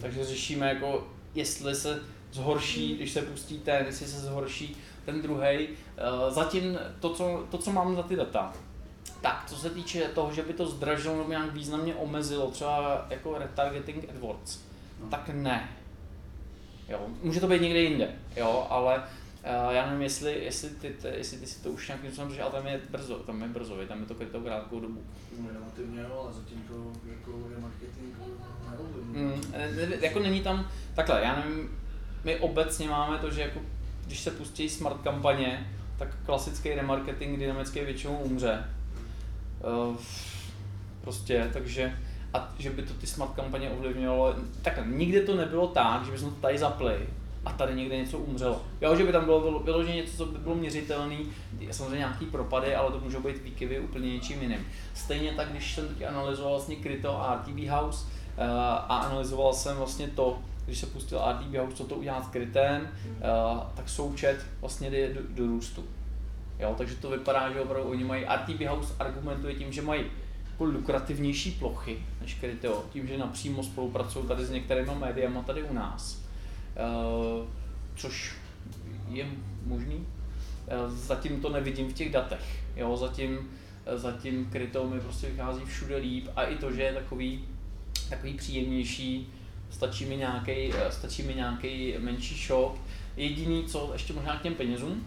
Takže 0.00 0.24
řešíme 0.24 0.68
jako, 0.68 1.06
jestli 1.34 1.74
se 1.74 2.00
zhorší, 2.32 2.96
když 2.96 3.12
se 3.12 3.22
pustí 3.22 3.58
ten, 3.58 3.86
jestli 3.86 4.06
se 4.06 4.20
zhorší 4.20 4.76
ten 5.04 5.22
druhý. 5.22 5.68
Zatím 6.28 6.78
to 7.00 7.14
co, 7.14 7.46
to, 7.50 7.58
co 7.58 7.72
mám 7.72 7.96
za 7.96 8.02
ty 8.02 8.16
data, 8.16 8.52
tak 9.20 9.44
co 9.46 9.56
se 9.56 9.70
týče 9.70 10.00
toho, 10.14 10.32
že 10.32 10.42
by 10.42 10.52
to 10.52 10.66
zdražilo 10.66 11.16
nebo 11.16 11.30
nějak 11.30 11.52
významně 11.52 11.94
omezilo, 11.94 12.50
třeba 12.50 13.06
jako 13.10 13.38
retargeting 13.38 14.04
AdWords, 14.10 14.58
No. 15.00 15.08
tak 15.10 15.28
ne. 15.32 15.68
Jo, 16.88 17.06
může 17.22 17.40
to 17.40 17.48
být 17.48 17.62
někde 17.62 17.80
jinde, 17.80 18.08
jo, 18.36 18.66
ale 18.70 19.02
Uh, 19.66 19.74
já 19.74 19.86
nevím, 19.86 20.02
jestli, 20.02 20.44
jestli, 20.44 20.70
ty, 20.70 20.90
ty, 20.90 21.08
jestli 21.08 21.38
ty 21.38 21.46
si 21.46 21.62
to 21.62 21.70
už 21.70 21.88
nějakým 21.88 22.10
způsobem 22.10 22.30
řešil, 22.30 22.44
ale 22.44 22.52
tam 22.52 22.66
je 22.66 22.80
brzo, 22.90 23.14
tam 23.14 23.42
je 23.42 23.48
brzo, 23.48 23.76
tam 23.88 24.00
je 24.00 24.06
to 24.06 24.14
krytou 24.14 24.40
krátkou 24.40 24.80
dobu. 24.80 25.02
No, 25.38 25.48
relativně 25.52 26.00
jo, 26.00 26.20
ale 26.22 26.32
zatím 26.32 26.62
to 26.68 26.92
jako 27.10 27.32
Mm, 29.12 29.42
jako 30.00 30.18
není 30.18 30.40
tam, 30.40 30.68
takhle, 30.94 31.20
já 31.22 31.36
nevím, 31.36 31.78
my 32.24 32.36
obecně 32.36 32.88
máme 32.88 33.18
to, 33.18 33.30
že 33.30 33.40
jako, 33.40 33.60
když 34.06 34.20
se 34.20 34.30
pustí 34.30 34.68
smart 34.68 35.02
kampaně, 35.02 35.70
tak 35.98 36.08
klasický 36.26 36.74
remarketing 36.74 37.38
dynamický 37.38 37.80
většinou 37.80 38.18
umře. 38.18 38.64
Uh, 39.88 39.96
prostě, 41.00 41.50
takže, 41.52 41.98
a 42.34 42.48
že 42.58 42.70
by 42.70 42.82
to 42.82 42.94
ty 42.94 43.06
smart 43.06 43.32
kampaně 43.34 43.70
ovlivňovalo, 43.70 44.34
takhle, 44.62 44.86
nikdy 44.86 45.20
to 45.20 45.36
nebylo 45.36 45.66
tak, 45.66 46.04
že 46.04 46.12
bychom 46.12 46.30
to 46.30 46.40
tady 46.40 46.58
zapli 46.58 47.06
a 47.44 47.52
tady 47.52 47.74
někde 47.74 47.96
něco 47.96 48.18
umřelo. 48.18 48.62
Jo, 48.80 48.96
že 48.96 49.04
by 49.04 49.12
tam 49.12 49.24
bylo 49.24 49.40
vylo- 49.40 49.62
vyloženě 49.64 49.96
něco, 49.96 50.16
co 50.16 50.26
by 50.26 50.38
bylo 50.38 50.54
měřitelné, 50.54 51.16
samozřejmě 51.70 51.98
nějaký 51.98 52.26
propady, 52.26 52.74
ale 52.74 52.92
to 52.92 53.00
můžou 53.00 53.20
být 53.20 53.42
výkyvy 53.42 53.80
úplně 53.80 54.12
něčím 54.12 54.42
jiným. 54.42 54.66
Stejně 54.94 55.32
tak, 55.32 55.48
když 55.48 55.74
jsem 55.74 55.88
teď 55.88 56.02
analyzoval 56.02 56.52
vlastně 56.52 56.76
Kryto 56.76 57.22
a 57.22 57.34
RTB 57.34 57.68
House 57.68 58.06
uh, 58.06 58.44
a 58.64 58.96
analyzoval 58.96 59.52
jsem 59.52 59.76
vlastně 59.76 60.08
to, 60.08 60.38
když 60.64 60.78
se 60.78 60.86
pustil 60.86 61.20
RTB 61.32 61.54
House, 61.54 61.76
co 61.76 61.84
to 61.84 61.94
udělat 61.94 62.24
s 62.24 62.28
krytem, 62.28 62.88
uh, 63.06 63.60
tak 63.74 63.88
součet 63.88 64.46
vlastně 64.60 64.90
jde 64.90 65.14
do, 65.14 65.20
do 65.28 65.46
růstu. 65.46 65.84
Jo, 66.58 66.74
takže 66.78 66.94
to 66.94 67.10
vypadá, 67.10 67.52
že 67.52 67.60
opravdu 67.60 67.90
oni 67.90 68.04
mají, 68.04 68.24
RTB 68.24 68.60
House 68.60 68.94
argumentuje 68.98 69.54
tím, 69.54 69.72
že 69.72 69.82
mají 69.82 70.04
jako 70.52 70.64
lukrativnější 70.64 71.50
plochy 71.50 71.98
než 72.20 72.34
Kryteo, 72.34 72.84
tím, 72.92 73.06
že 73.06 73.18
napřímo 73.18 73.62
spolupracují 73.62 74.26
tady 74.26 74.44
s 74.44 74.50
některými 74.50 74.94
médiama 75.00 75.42
tady 75.42 75.62
u 75.62 75.74
nás. 75.74 76.22
Uh, 76.76 77.46
což 77.96 78.34
je 79.08 79.26
možný. 79.66 80.06
Eh, 80.68 80.90
Zatím 80.90 81.40
to 81.40 81.48
nevidím 81.48 81.88
v 81.88 81.92
těch 81.92 82.12
datech. 82.12 82.64
Jo, 82.76 82.96
zatím, 82.96 83.50
eh, 83.86 83.98
zatím 83.98 84.50
kryto 84.52 84.86
mi 84.86 85.00
prostě 85.00 85.26
vychází 85.26 85.64
všude 85.64 85.96
líp 85.96 86.28
a 86.36 86.44
i 86.44 86.56
to, 86.56 86.72
že 86.72 86.82
je 86.82 86.92
takový, 86.92 87.44
takový 88.10 88.34
příjemnější, 88.34 89.32
stačí 89.70 90.04
mi 90.04 90.16
nějaký, 90.16 90.72
stačí 90.90 91.22
mi 91.22 91.34
nějaký 91.34 91.94
menší 91.98 92.46
shop. 92.46 92.78
Jediný, 93.16 93.64
co 93.64 93.90
ještě 93.92 94.12
možná 94.12 94.36
k 94.36 94.42
těm 94.42 94.54
penězům, 94.54 95.06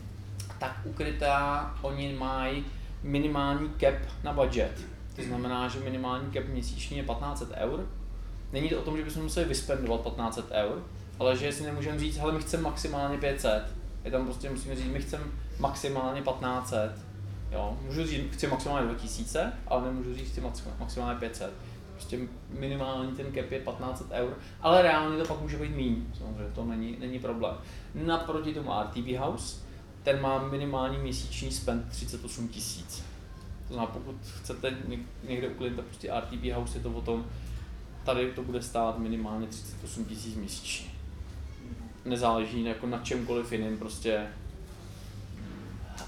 tak 0.59 0.81
u 0.85 0.93
kryta 0.93 1.75
oni 1.81 2.13
mají 2.13 2.65
minimální 3.03 3.69
cap 3.79 3.95
na 4.23 4.33
budget. 4.33 4.94
To 5.15 5.21
znamená, 5.21 5.67
že 5.67 5.79
minimální 5.79 6.31
cap 6.31 6.45
měsíčně 6.45 6.97
je 6.97 7.03
1500 7.03 7.49
eur. 7.51 7.89
Není 8.53 8.69
to 8.69 8.79
o 8.79 8.83
tom, 8.83 8.97
že 8.97 9.03
bychom 9.03 9.23
museli 9.23 9.45
vyspendovat 9.45 10.01
1500 10.03 10.45
eur. 10.51 10.83
ale 11.19 11.37
že 11.37 11.51
si 11.51 11.63
nemůžeme 11.63 11.99
říct, 11.99 12.17
hele 12.17 12.33
my 12.33 12.39
chceme 12.39 12.63
maximálně 12.63 13.17
500, 13.17 13.63
je 14.05 14.11
tam 14.11 14.25
prostě 14.25 14.49
musíme 14.49 14.75
říct, 14.75 14.85
my 14.85 14.99
chceme 14.99 15.23
maximálně 15.59 16.21
1500, 16.21 16.91
jo, 17.51 17.77
můžu 17.81 18.05
říct, 18.05 18.33
chci 18.33 18.47
maximálně 18.47 18.87
2000, 18.87 19.53
ale 19.67 19.85
nemůžu 19.85 20.15
říct, 20.15 20.31
chci 20.31 20.41
maximálně 20.79 21.19
500. 21.19 21.53
Prostě 21.93 22.19
minimální 22.49 23.11
ten 23.11 23.25
cap 23.25 23.51
je 23.51 23.59
1500 23.59 24.07
eur, 24.11 24.37
ale 24.61 24.81
reálně 24.81 25.17
to 25.17 25.25
pak 25.33 25.41
může 25.41 25.57
být 25.57 25.75
méně, 25.75 26.05
samozřejmě 26.17 26.53
to 26.55 26.65
není, 26.65 26.97
není 26.99 27.19
problém. 27.19 27.55
Naproti 27.95 28.53
tomu 28.53 28.71
RTV 28.81 29.17
House, 29.17 29.61
ten 30.03 30.21
má 30.21 30.47
minimální 30.47 30.97
měsíční 30.97 31.51
spend 31.51 31.89
38 31.89 32.47
tisíc. 32.47 33.03
To 33.67 33.73
znamená, 33.73 33.91
pokud 33.93 34.15
chcete 34.41 34.77
někde 35.27 35.49
u 35.49 35.53
klienta 35.53 35.81
prostě 35.81 36.11
RTB 36.19 36.51
House, 36.53 36.77
je 36.77 36.83
to 36.83 36.89
o 36.89 37.01
tom, 37.01 37.25
tady 38.03 38.31
to 38.31 38.43
bude 38.43 38.61
stát 38.61 38.99
minimálně 38.99 39.47
38 39.47 40.05
tisíc 40.05 40.35
měsíčně. 40.35 40.89
Nezáleží 42.05 42.63
jako 42.63 42.87
na 42.87 42.99
čemkoliv 42.99 43.51
jiném, 43.51 43.77
prostě 43.77 44.27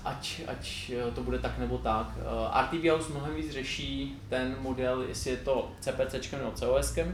ať, 0.06 0.41
ať 0.48 0.91
to 1.15 1.24
bude 1.24 1.39
tak 1.39 1.58
nebo 1.58 1.78
tak. 1.78 2.08
Eh, 2.17 2.62
RTB 2.62 2.89
House 2.89 3.12
mnohem 3.12 3.36
víc 3.36 3.52
řeší 3.52 4.17
ten 4.30 4.56
model, 4.62 5.02
jestli 5.02 5.32
je 5.32 5.38
to 5.38 5.72
CPC 5.80 6.32
nebo 6.38 6.52
COS, 6.52 6.98
eh, 6.98 7.13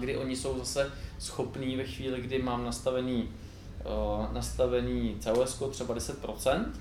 kdy 0.00 0.16
oni 0.16 0.36
jsou 0.36 0.58
zase 0.58 0.92
schopní 1.18 1.76
ve 1.76 1.84
chvíli, 1.84 2.20
kdy 2.20 2.42
mám 2.42 2.64
nastavený, 2.64 3.28
eh, 3.80 4.32
nastavený 4.32 5.16
COS 5.20 5.62
třeba 5.70 5.94
10%, 5.94 6.80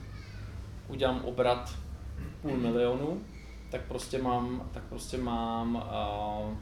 udělám 0.87 1.21
obrat 1.25 1.73
půl 2.41 2.57
milionu, 2.57 3.21
tak 3.71 3.81
prostě 3.81 4.21
mám, 4.21 4.69
tak 4.73 4.83
prostě 4.83 5.17
mám 5.17 5.75
uh, 5.75 6.57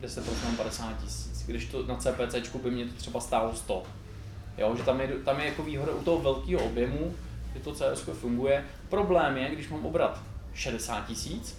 10% 0.00 0.56
50 0.56 1.02
tisíc. 1.04 1.46
Když 1.46 1.66
to 1.66 1.86
na 1.86 1.96
CPC 1.96 2.56
by 2.56 2.70
mě 2.70 2.84
to 2.84 2.94
třeba 2.94 3.20
stálo 3.20 3.54
100. 3.54 3.82
Jo, 4.58 4.76
že 4.76 4.82
tam 4.82 5.00
je, 5.00 5.08
tam 5.08 5.40
je 5.40 5.46
jako 5.46 5.62
výhoda 5.62 5.92
u 5.92 6.02
toho 6.02 6.18
velkého 6.18 6.64
objemu, 6.64 7.14
že 7.54 7.60
to 7.60 7.74
CS 7.74 8.00
funguje. 8.12 8.64
Problém 8.88 9.36
je, 9.36 9.50
když 9.50 9.68
mám 9.68 9.86
obrat 9.86 10.22
60 10.54 11.06
tisíc, 11.06 11.58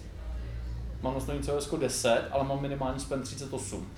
mám 1.02 1.14
nastavený 1.14 1.44
CS 1.44 1.74
10, 1.78 2.28
ale 2.30 2.44
mám 2.44 2.62
minimální 2.62 3.00
spend 3.00 3.22
38. 3.22 3.88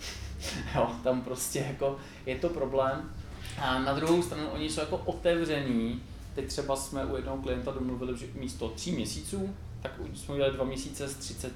jo, 0.74 0.90
tam 1.04 1.22
prostě 1.22 1.58
jako 1.58 1.96
je 2.26 2.36
to 2.38 2.48
problém. 2.48 3.10
A 3.58 3.78
na 3.78 3.92
druhou 3.92 4.22
stranu 4.22 4.48
oni 4.48 4.70
jsou 4.70 4.80
jako 4.80 4.96
otevření 4.96 6.02
Teď 6.34 6.46
třeba 6.46 6.76
jsme 6.76 7.04
u 7.04 7.16
jednoho 7.16 7.36
klienta 7.36 7.70
domluvili, 7.70 8.18
že 8.18 8.26
místo 8.34 8.68
tří 8.68 8.92
měsíců, 8.92 9.54
tak 9.82 9.92
jsme 10.14 10.34
udělali 10.34 10.54
dva 10.54 10.64
měsíce 10.64 11.08
s 11.08 11.14
30 11.14 11.52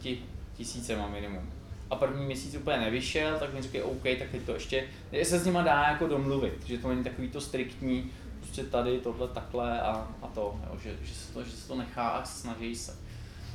tisícema 0.57 1.09
minimum. 1.09 1.51
A 1.91 1.97
první 1.97 2.25
měsíc 2.25 2.55
úplně 2.55 2.77
nevyšel, 2.77 3.39
tak 3.39 3.55
mi 3.55 3.63
říkají 3.63 3.85
OK, 3.85 4.03
tak 4.03 4.29
teď 4.31 4.43
to 4.43 4.55
ještě, 4.55 4.85
se 5.23 5.39
s 5.39 5.45
nima 5.47 5.63
dá 5.63 5.89
jako 5.89 6.07
domluvit, 6.07 6.67
že 6.67 6.79
to 6.79 6.89
není 6.89 7.05
takový 7.05 7.29
to 7.29 7.41
striktní, 7.41 8.11
prostě 8.41 8.65
tady, 8.65 8.99
tohle, 8.99 9.29
takhle 9.29 9.81
a, 9.81 10.09
a 10.23 10.27
to, 10.27 10.61
jo, 10.71 10.79
že, 10.83 10.97
že, 11.03 11.15
se 11.15 11.33
to, 11.33 11.45
že 11.45 11.51
se 11.51 11.69
to 11.69 11.77
nechá 11.77 12.09
a 12.09 12.25
snaží 12.25 12.77
se. 12.77 12.97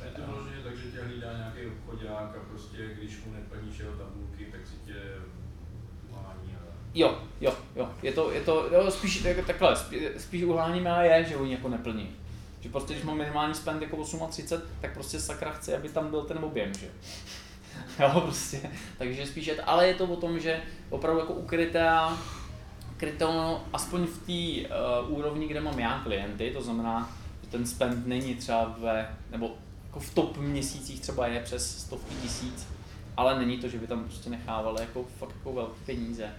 Je 0.06 0.12
to 0.12 0.22
vloženě 0.32 0.64
tak, 0.64 0.78
že 0.78 0.92
tě 0.92 1.02
hlídá 1.02 1.38
nějaký 1.38 1.60
obchodák 1.66 2.36
a 2.38 2.40
prostě 2.50 2.78
když 2.98 3.24
mu 3.26 3.34
neplníš 3.34 3.80
jeho 3.80 3.92
tabulky, 3.92 4.46
tak 4.52 4.68
si 4.68 4.76
tě 4.86 4.94
Jo, 6.94 7.18
jo, 7.42 7.54
jo, 7.76 7.90
je 8.04 8.12
to, 8.12 8.32
je 8.32 8.42
to 8.42 8.70
jo, 8.72 8.92
spíš 8.92 9.24
jako 9.24 9.42
takhle, 9.42 9.76
spíš, 10.18 10.44
uhlání 10.44 10.82
má 10.82 11.04
je, 11.04 11.24
že 11.24 11.38
oni 11.38 11.52
jako 11.52 11.70
neplní. 11.70 12.10
Že 12.62 12.70
prostě, 12.70 12.94
když 12.94 13.06
mám 13.06 13.18
minimální 13.18 13.54
spend 13.56 13.82
jako 13.82 14.04
38, 14.28 14.62
tak 14.82 14.94
prostě 14.94 15.20
sakra 15.20 15.52
chci, 15.52 15.76
aby 15.76 15.90
tam 15.90 16.10
byl 16.10 16.22
ten 16.22 16.38
objem, 16.38 16.74
že? 16.74 16.88
Jo, 18.00 18.22
prostě, 18.22 18.62
takže 18.98 19.28
spíš 19.28 19.48
je 19.48 19.56
to, 19.56 19.70
ale 19.70 19.88
je 19.88 19.94
to 19.94 20.06
o 20.06 20.16
tom, 20.16 20.40
že 20.40 20.62
opravdu 20.90 21.20
jako 21.20 21.34
ukrytá, 21.34 22.18
kryto, 22.98 23.62
aspoň 23.74 24.06
v 24.06 24.18
té 24.18 24.70
uh, 24.70 25.18
úrovni, 25.18 25.48
kde 25.48 25.62
mám 25.62 25.80
já 25.80 26.00
klienty, 26.04 26.52
to 26.54 26.62
znamená, 26.62 27.18
že 27.44 27.50
ten 27.50 27.66
spend 27.66 28.08
není 28.08 28.36
třeba 28.36 28.76
ve, 28.80 29.18
nebo 29.32 29.52
jako 29.88 30.00
v 30.00 30.14
top 30.14 30.38
měsících 30.38 31.00
třeba 31.00 31.28
je 31.28 31.40
přes 31.40 31.82
stovky 31.82 32.16
tisíc, 32.22 32.68
ale 33.18 33.40
není 33.40 33.58
to, 33.58 33.68
že 33.68 33.78
by 33.78 33.88
tam 33.88 34.04
prostě 34.04 34.30
nechávali 34.30 34.82
jako 34.82 35.06
fakt 35.20 35.36
jako 35.36 35.54
velké 35.54 35.80
peníze 35.86 36.30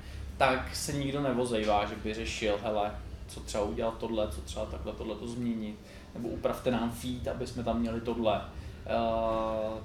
tak 0.40 0.76
se 0.76 0.92
nikdo 0.92 1.20
nevozejvá, 1.20 1.86
že 1.86 1.94
by 1.96 2.14
řešil, 2.14 2.58
hele, 2.62 2.94
co 3.28 3.40
třeba 3.40 3.64
udělat 3.64 3.98
tohle, 3.98 4.28
co 4.28 4.40
třeba 4.40 4.66
takhle 4.66 4.92
tohle 4.92 5.14
to 5.14 5.28
změnit, 5.28 5.76
nebo 6.14 6.28
upravte 6.28 6.70
nám 6.70 6.90
feed, 6.90 7.28
aby 7.28 7.46
jsme 7.46 7.64
tam 7.64 7.80
měli 7.80 8.00
tohle. 8.00 8.40
Uh, 8.40 9.78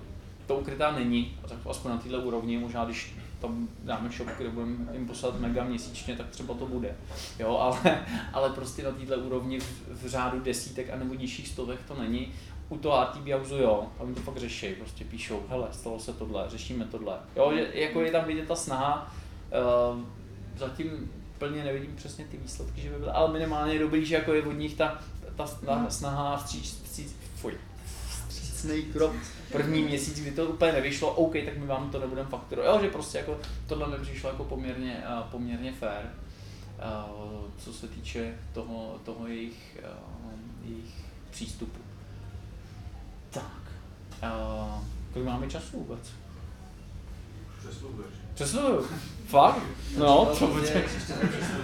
to 0.47 0.55
ukrytá 0.55 0.91
není, 0.91 1.39
aspoň 1.69 1.91
na 1.91 1.97
této 1.97 2.21
úrovni, 2.21 2.57
možná 2.57 2.85
když 2.85 3.15
tam 3.41 3.67
dáme 3.83 4.09
shop, 4.09 4.27
kde 4.37 4.49
budeme 4.49 4.93
jim 4.93 5.07
poslat 5.07 5.39
mega 5.39 5.63
měsíčně, 5.63 6.15
tak 6.15 6.29
třeba 6.29 6.53
to 6.53 6.65
bude. 6.65 6.95
Jo, 7.39 7.57
ale, 7.61 8.05
ale 8.33 8.49
prostě 8.49 8.83
na 8.83 8.91
této 8.91 9.15
úrovni 9.15 9.59
v, 9.59 10.03
v 10.03 10.07
řádu 10.07 10.39
desítek 10.39 10.89
a 10.89 10.95
nebo 10.95 11.13
nižších 11.13 11.47
stovek 11.47 11.79
to 11.87 11.95
není. 12.01 12.33
U 12.69 12.77
toho 12.77 13.03
RTB 13.03 13.27
Houseu 13.27 13.57
jo, 13.57 13.87
oni 13.97 14.15
to 14.15 14.21
fakt 14.21 14.37
řeší, 14.37 14.73
prostě 14.73 15.05
píšou, 15.05 15.43
hele, 15.49 15.67
stalo 15.71 15.99
se 15.99 16.13
tohle, 16.13 16.45
řešíme 16.47 16.85
tohle. 16.85 17.19
Jo, 17.35 17.51
jako 17.73 18.01
je 18.01 18.11
tam 18.11 18.25
vidět 18.25 18.47
ta 18.47 18.55
snaha, 18.55 19.13
uh, 19.91 20.14
zatím 20.57 21.11
plně 21.37 21.63
nevidím 21.63 21.95
přesně 21.95 22.25
ty 22.25 22.37
výsledky, 22.37 22.81
že 22.81 22.89
by 22.89 22.99
byly, 22.99 23.11
ale 23.11 23.33
minimálně 23.33 23.73
je 23.73 23.79
dobrý, 23.79 24.05
že 24.05 24.15
jako 24.15 24.33
je 24.33 24.43
od 24.43 24.51
nich 24.51 24.75
ta, 24.75 25.01
ta 25.35 25.47
snaha 25.89 26.37
vstříc, 26.37 26.81
vstříc, 26.83 27.15
fuj, 27.35 27.53
vstřícný 28.29 28.81
krok 28.81 29.15
první 29.51 29.81
měsíc, 29.81 30.19
kdy 30.21 30.31
to 30.31 30.45
úplně 30.45 30.71
nevyšlo, 30.71 31.11
OK, 31.11 31.33
tak 31.45 31.57
my 31.57 31.65
vám 31.65 31.89
to 31.89 31.99
nebudeme 31.99 32.29
fakturovat. 32.29 32.71
Jo, 32.71 32.81
že 32.81 32.89
prostě 32.89 33.17
jako 33.17 33.39
tohle 33.67 33.97
mi 33.97 34.05
přišlo 34.05 34.29
jako 34.29 34.43
poměrně, 34.43 35.03
uh, 35.17 35.23
poměrně 35.23 35.73
fair, 35.73 36.05
uh, 36.05 37.51
co 37.57 37.73
se 37.73 37.87
týče 37.87 38.35
toho, 38.53 38.99
toho 39.05 39.27
jejich, 39.27 39.77
uh, 39.83 40.69
jejich 40.69 41.05
přístupu. 41.31 41.79
Tak, 43.29 43.61
kolik 45.13 45.27
máme 45.27 45.49
času 45.49 45.77
vůbec? 45.77 46.11
Přesluješ. 47.59 48.24
Přesluju. 48.35 48.85
Fakt? 49.27 49.61
No, 49.97 50.25
to 50.39 50.47
bude. 50.47 50.83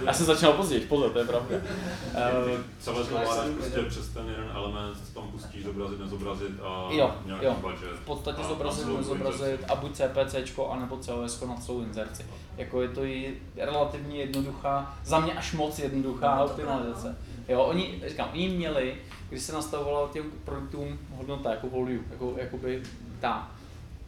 Já 0.06 0.12
jsem 0.12 0.26
začal 0.26 0.52
později, 0.52 0.80
pozor, 0.80 1.10
to 1.10 1.18
je 1.18 1.24
pravda. 1.24 1.56
Uh, 1.56 2.60
Celé 2.78 3.04
to 3.04 3.10
vládáš 3.10 3.48
prostě 3.58 3.82
přes 3.82 4.08
ten 4.08 4.28
jeden 4.28 4.50
element, 4.54 5.14
tam 5.14 5.28
pustíš 5.28 5.64
zobrazit, 5.64 6.00
nezobrazit 6.00 6.60
a 6.62 6.88
jo, 6.90 7.14
nějaký 7.26 7.44
jo. 7.44 7.56
budget. 7.60 7.96
V 8.02 8.04
podstatě 8.04 8.42
zobrazit, 8.48 8.86
nezobrazit 8.96 9.64
a 9.70 9.74
buď 9.74 9.92
CPC 9.92 10.58
anebo 10.70 10.96
COS 10.96 11.40
na 11.40 11.56
celou 11.56 11.82
inzerci. 11.82 12.26
Jako 12.56 12.82
je 12.82 12.88
to 12.88 13.04
i 13.04 13.34
relativně 13.56 14.18
jednoduchá, 14.18 14.96
za 15.04 15.20
mě 15.20 15.32
až 15.32 15.52
moc 15.52 15.78
jednoduchá 15.78 16.44
optimalizace. 16.44 17.16
Jo, 17.48 17.60
oni, 17.60 18.02
říkám, 18.08 18.28
oni 18.32 18.48
měli, 18.48 18.94
když 19.28 19.42
se 19.42 19.52
nastavovala 19.52 20.08
těm 20.12 20.24
produktům 20.44 20.98
hodnota 21.16 21.50
jako 21.50 21.68
value, 21.70 21.98
jako, 22.10 22.34
jakoby 22.36 22.82
ta, 23.20 23.50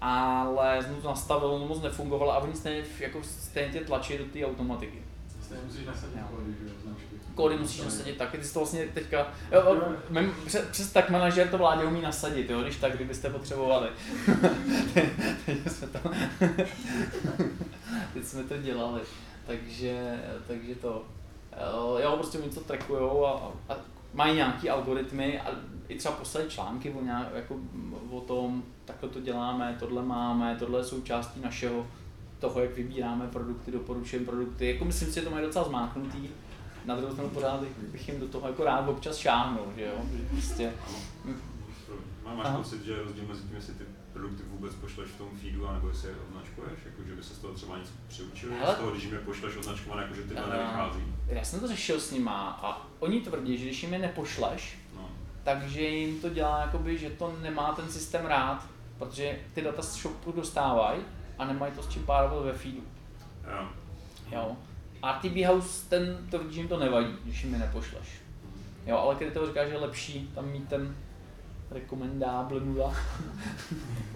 ale 0.04 0.82
jsem 0.82 0.94
to 0.94 1.08
nastavil, 1.08 1.58
no 1.58 1.66
moc 1.66 1.82
nefungovalo 1.82 2.32
a 2.32 2.38
oni 2.38 2.54
stejně, 2.54 2.84
jako 3.00 3.22
stejně 3.22 3.72
tě 3.72 3.80
tlačí 3.80 4.18
do 4.18 4.24
té 4.24 4.44
automatiky. 4.44 5.02
Stejně 5.42 5.64
musíš 5.66 5.86
nasadit 5.86 6.18
kódy, 6.30 6.54
že 6.62 6.70
Kódy 7.34 7.56
musíš 7.56 7.80
nasadit 7.80 8.16
taky, 8.16 8.38
ty 8.38 8.44
jsi 8.44 8.54
to 8.54 8.60
vlastně 8.60 8.86
teďka, 8.94 9.32
jo, 9.52 9.82
mém, 10.10 10.34
přes, 10.46 10.64
přes 10.70 10.92
tak 10.92 11.10
manažer 11.10 11.48
to 11.48 11.58
vládě 11.58 11.84
umí 11.84 12.02
nasadit, 12.02 12.50
jo, 12.50 12.62
když 12.62 12.76
tak, 12.76 12.96
kdybyste 12.96 13.30
potřebovali. 13.30 13.88
teď, 15.46 15.68
jsme 15.68 15.86
to, 15.86 16.10
teď 18.14 18.24
jsme 18.24 18.44
to 18.44 18.56
dělali, 18.56 19.00
takže, 19.46 20.20
takže 20.46 20.74
to, 20.74 21.02
jo, 22.02 22.16
prostě 22.16 22.38
oni 22.38 22.50
to 22.50 22.60
trackujou 22.60 23.26
a, 23.26 23.52
a 23.68 23.76
mají 24.14 24.34
nějaký 24.34 24.70
algoritmy 24.70 25.40
a 25.40 25.50
i 25.88 25.98
třeba 25.98 26.14
poslali 26.14 26.48
články 26.48 26.90
o, 26.90 27.02
nějak, 27.02 27.28
jako, 27.34 27.56
o 28.10 28.20
tom, 28.20 28.62
takhle 28.84 29.08
to 29.08 29.20
děláme, 29.20 29.76
tohle 29.80 30.02
máme, 30.02 30.56
tohle 30.58 30.80
je 30.80 30.84
součástí 30.84 31.40
našeho 31.40 31.86
toho, 32.38 32.60
jak 32.60 32.76
vybíráme 32.76 33.26
produkty, 33.26 33.70
doporučujeme 33.70 34.26
produkty. 34.26 34.66
Jako 34.66 34.84
myslím 34.84 35.08
si, 35.08 35.14
že 35.14 35.22
to 35.22 35.30
mají 35.30 35.46
docela 35.46 35.64
zmáknutý. 35.64 36.28
Na 36.84 36.96
druhou 36.96 37.12
stranu 37.12 37.30
pořád 37.30 37.60
bych 37.92 38.08
jim 38.08 38.20
do 38.20 38.28
toho 38.28 38.48
jako 38.48 38.64
rád 38.64 38.88
občas 38.88 39.16
šáhnul, 39.16 39.66
že 39.76 39.84
jo? 39.84 39.94
Že 40.12 40.24
prostě... 40.30 40.72
Máš 42.36 42.56
pocit, 42.56 42.84
že 42.84 42.92
je 42.92 43.02
rozdíl 43.02 43.24
mezi 43.28 43.42
tím, 43.42 43.56
jestli 43.56 43.74
ty 43.74 43.84
produkty 44.12 44.42
vůbec 44.50 44.74
pošleš 44.74 45.08
v 45.08 45.18
tom 45.18 45.28
feedu, 45.42 45.68
anebo 45.68 45.88
jestli 45.88 46.08
je 46.08 46.14
označkuješ, 46.28 46.78
jako 46.84 47.02
že 47.08 47.14
by 47.14 47.22
se 47.22 47.34
z 47.34 47.38
toho 47.38 47.54
třeba 47.54 47.78
něco 47.78 47.92
přiučili, 48.08 48.52
z 48.72 48.74
toho, 48.74 48.90
když 48.90 49.04
jim 49.04 49.12
je 49.12 49.18
pošleš 49.18 49.56
označkované, 49.56 50.02
jako 50.02 50.14
že 50.14 50.22
tyhle 50.22 50.44
uh, 50.44 50.52
nevychází? 50.52 51.00
Já 51.26 51.44
jsem 51.44 51.60
to 51.60 51.68
řešil 51.68 52.00
s 52.00 52.10
nima 52.10 52.60
a 52.62 52.86
oni 53.00 53.20
tvrdí, 53.20 53.58
že 53.58 53.64
když 53.64 53.82
jim 53.82 53.92
je 53.92 53.98
nepošleš. 53.98 54.78
Takže 55.44 55.82
jim 55.82 56.20
to 56.20 56.28
dělá 56.28 56.60
jakoby, 56.60 56.98
že 56.98 57.10
to 57.10 57.36
nemá 57.42 57.72
ten 57.72 57.88
systém 57.88 58.26
rád, 58.26 58.66
protože 58.98 59.38
ty 59.54 59.62
data 59.62 59.82
z 59.82 59.94
shopu 59.94 60.32
dostávají 60.32 61.00
a 61.38 61.44
nemají 61.44 61.72
to 61.72 61.82
s 61.82 61.88
čím 61.88 62.06
párovat 62.06 62.44
ve 62.44 62.52
feedu. 62.52 62.82
Jo. 63.50 63.68
jo. 64.32 64.56
RTB 65.12 65.36
House 65.46 65.88
ten 65.88 66.26
tvrdí, 66.30 66.54
že 66.54 66.60
jim 66.60 66.68
to 66.68 66.78
nevadí, 66.78 67.16
když 67.24 67.44
jim 67.44 67.52
je 67.52 67.58
nepošleš. 67.58 68.08
Jo, 68.86 68.96
ale 68.96 69.14
když 69.14 69.32
to 69.32 69.46
říká, 69.46 69.64
že 69.66 69.72
je 69.72 69.78
lepší 69.78 70.30
tam 70.34 70.48
mít 70.48 70.68
ten 70.68 70.96
rekomendábl 71.70 72.60
nula, 72.60 72.94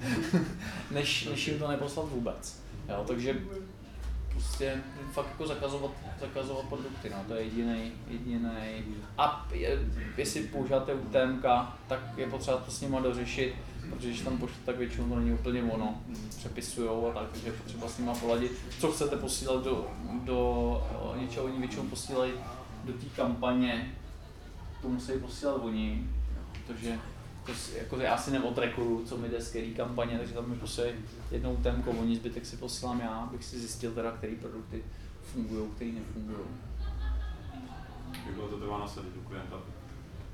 než, 0.91 1.25
než 1.25 1.49
jim 1.49 1.59
to 1.59 1.69
neposlat 1.69 2.09
vůbec. 2.09 2.63
Jo, 2.89 3.05
takže 3.09 3.37
prostě 4.49 4.83
fakt 5.13 5.27
jako 5.29 5.47
zakazovat, 5.47 5.91
zakazovat 6.21 6.65
produkty, 6.65 7.11
no, 7.11 7.25
to 7.29 7.35
je 7.35 7.43
jediný, 7.43 7.93
jediný. 8.09 8.47
A 9.19 9.49
je, 9.53 9.79
jestli 10.17 10.43
používáte 10.43 10.95
UTMK, 10.95 11.45
tak 11.89 12.01
je 12.17 12.27
potřeba 12.27 12.57
to 12.57 12.71
s 12.71 12.81
nima 12.81 13.01
dořešit, 13.01 13.55
protože 13.91 14.09
když 14.09 14.21
tam 14.21 14.39
pošlete, 14.39 14.67
tak 14.67 14.79
většinou 14.79 15.09
to 15.09 15.17
není 15.17 15.33
úplně 15.33 15.63
ono, 15.63 16.03
přepisujou 16.39 17.11
a 17.11 17.15
tak, 17.15 17.31
takže 17.31 17.47
je 17.47 17.53
potřeba 17.53 17.89
s 17.89 17.99
nima 17.99 18.15
poladit, 18.15 18.53
co 18.81 18.93
chcete 18.93 19.17
posílat 19.17 19.65
do, 19.65 19.91
do 20.25 20.83
něčeho, 21.21 21.47
oni 21.47 21.59
většinou 21.59 21.83
posílají 21.83 22.33
do 22.85 22.93
té 22.93 23.07
kampaně, 23.17 23.95
to 24.83 24.89
musí 24.89 25.13
posílat 25.13 25.61
oni, 25.63 26.09
protože 26.53 26.91
to, 26.93 27.18
jako 27.79 27.97
já 27.97 28.17
si 28.19 28.31
neodrekuju, 28.31 29.05
co 29.05 29.17
mi 29.17 29.29
jde 29.29 29.41
z 29.41 29.49
který 29.51 29.75
kampaně, 29.75 30.19
takže 30.19 30.35
tam 30.35 30.51
mi 30.51 30.57
posílají 30.57 30.93
jednou 31.31 31.57
temko, 31.57 31.91
oni 31.91 32.17
zbytek 32.17 32.47
si 32.47 32.57
posílám 32.57 33.01
já, 33.01 33.09
abych 33.15 33.45
si 33.45 33.59
zjistil 33.59 33.93
teda, 33.93 34.11
který 34.13 34.37
produkty 34.37 34.85
fungují, 35.33 35.71
který 35.77 35.93
nefungují. 35.93 36.39
Jak 38.27 38.37
to 38.51 38.59
trvá 38.59 38.79
nasadit 38.79 39.17
u 39.17 39.29
klienta? 39.29 39.57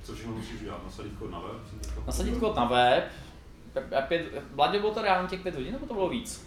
Co 0.03 0.15
všechno 0.15 0.33
musíš 0.33 0.61
dělat? 0.61 0.85
Nasadit 0.85 1.13
kód 1.19 1.31
na 1.31 1.41
web? 1.41 1.57
Nasadit 2.07 2.39
kód 2.39 2.57
na 2.57 2.65
web, 2.65 3.05
pět, 4.09 4.43
Bladě 4.55 4.79
bylo 4.79 4.95
to 4.95 5.03
reálně 5.03 5.29
těch 5.29 5.41
pět 5.41 5.55
hodin, 5.55 5.73
nebo 5.73 5.87
to 5.87 5.95
bylo 5.95 6.09
víc? 6.09 6.47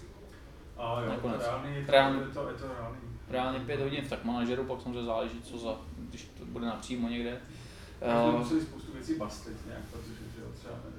A 0.78 1.02
jo, 1.02 1.10
Nakonec. 1.10 1.42
reálný, 1.42 1.76
je 1.76 1.86
to, 1.86 1.92
Reálný. 1.92 2.20
je 2.20 2.26
to, 2.26 2.50
je 2.50 2.56
to 2.56 2.68
reálný. 2.68 2.98
Reálně 3.30 3.60
pět 3.60 3.80
hodin 3.82 4.06
v 4.06 4.10
tak 4.10 4.24
manažeru, 4.26 4.64
pak 4.64 4.82
samozřejmě 4.82 5.04
záleží, 5.04 5.42
co 5.42 5.58
za, 5.58 5.76
když 5.98 6.30
to 6.38 6.46
bude 6.46 6.66
napřímo 6.66 7.10
někde. 7.10 7.42
Uh, 8.28 8.34
Uh, 8.34 8.40
museli 8.40 8.62
spoustu 8.62 8.92
věcí 8.92 9.16
bastlit 9.16 9.66
nějak, 9.66 9.82
protože. 9.92 10.27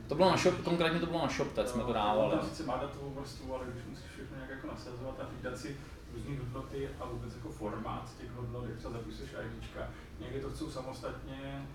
To 0.08 0.14
bylo 0.14 0.30
na 0.30 0.36
shop, 0.36 0.54
konkrétně 0.64 1.00
to 1.00 1.06
bylo 1.06 1.22
na 1.22 1.28
shop, 1.28 1.52
teď 1.52 1.68
jsme 1.68 1.84
to 1.84 1.92
dávali. 1.92 2.36
Tam 2.36 2.48
sice 2.48 2.62
má 2.62 2.76
datovou 2.76 3.10
vrstvu, 3.10 3.54
ale 3.54 3.64
když 3.72 3.84
musíš 3.88 4.10
všechno 4.10 4.36
nějak 4.36 4.50
jako 4.50 4.66
nasazovat 4.66 5.20
a 5.20 5.26
vydat 5.36 5.58
si 5.58 5.76
různé 6.14 6.38
hodnoty 6.38 6.88
a 7.00 7.06
vůbec 7.06 7.34
jako 7.34 7.48
formát 7.48 8.16
těch 8.20 8.30
hodnot, 8.30 8.64
jak 8.68 8.78
třeba 8.78 8.92
zapisuješ 8.92 9.30
IDčka, 9.46 9.88
někdy 10.20 10.40
to 10.40 10.50
chcou 10.50 10.70
samostatně, 10.70 11.66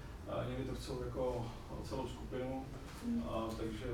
někdy 0.50 0.64
to 0.64 0.76
chcou 0.76 1.04
jako 1.04 1.46
celou 1.84 2.08
skupinu, 2.08 2.66
a, 3.30 3.44
takže 3.58 3.86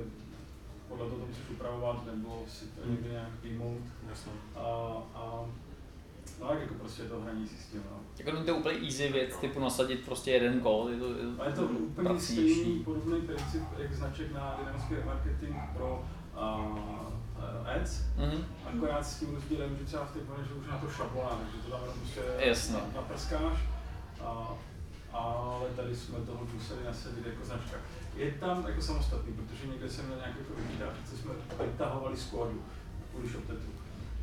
podle 0.88 1.06
toho 1.06 1.20
to 1.20 1.26
musíš 1.26 1.50
upravovat, 1.50 2.06
nebo 2.06 2.44
si 2.48 2.66
to 2.66 2.88
někdy 2.88 3.10
nějak 3.10 3.30
vyjmout. 3.42 3.82
Jasně. 4.08 4.32
A, 4.56 4.62
a 5.14 5.44
tak 6.48 6.60
jako 6.60 6.74
prostě 6.74 7.02
je 7.02 7.08
to 7.08 7.20
hraní 7.20 7.46
si 7.48 7.54
s 7.56 7.66
tím, 7.66 7.82
no. 7.90 7.96
Jako 8.18 8.32
není 8.32 8.44
to 8.46 8.56
úplně 8.56 8.78
easy 8.86 9.12
věc, 9.12 9.36
typu 9.36 9.60
nasadit 9.60 10.04
prostě 10.04 10.30
jeden 10.30 10.60
kód, 10.60 10.90
je 10.90 10.98
to, 10.98 11.06
je 11.06 11.14
to, 11.36 11.42
A 11.42 11.46
je 11.46 11.52
to 11.52 11.62
úplně 11.62 12.08
pracnější. 12.08 12.54
stejný 12.60 12.84
podobný 12.84 13.20
princip, 13.20 13.62
jak 13.78 13.94
značek 13.94 14.32
na 14.32 14.56
dynamický 14.58 14.94
remarketing 14.94 15.56
pro 15.76 16.04
uh, 16.34 17.68
ads, 17.76 18.02
Mhm. 18.16 18.44
akorát 18.74 19.06
s 19.06 19.20
tím 19.20 19.34
rozdílem, 19.34 19.76
že 19.78 19.84
třeba 19.84 20.04
v 20.04 20.12
těch 20.12 20.22
že 20.48 20.54
už 20.54 20.66
na 20.66 20.78
to 20.78 20.88
šablona, 20.90 21.30
takže 21.30 21.56
to 21.66 21.70
tam 21.70 21.80
prostě 22.00 22.20
Jasně. 22.38 22.74
na- 22.74 22.86
naprskáš. 22.96 23.58
A, 24.24 24.54
ale 25.12 25.68
tady 25.76 25.96
jsme 25.96 26.18
toho 26.18 26.46
museli 26.54 26.84
nasadit 26.84 27.26
jako 27.26 27.44
značka. 27.44 27.76
Je 28.16 28.30
tam 28.32 28.64
jako 28.68 28.82
samostatný, 28.82 29.32
protože 29.32 29.66
někde 29.66 29.88
jsem 29.88 30.06
měl 30.06 30.18
nějaký 30.18 30.38
jako 30.80 30.92
co 31.10 31.16
jsme 31.16 31.32
vytahovali 31.66 32.16
z 32.16 32.24
kódu 32.24 32.62
kvůli 33.10 33.28
ShopTetu. 33.28 33.70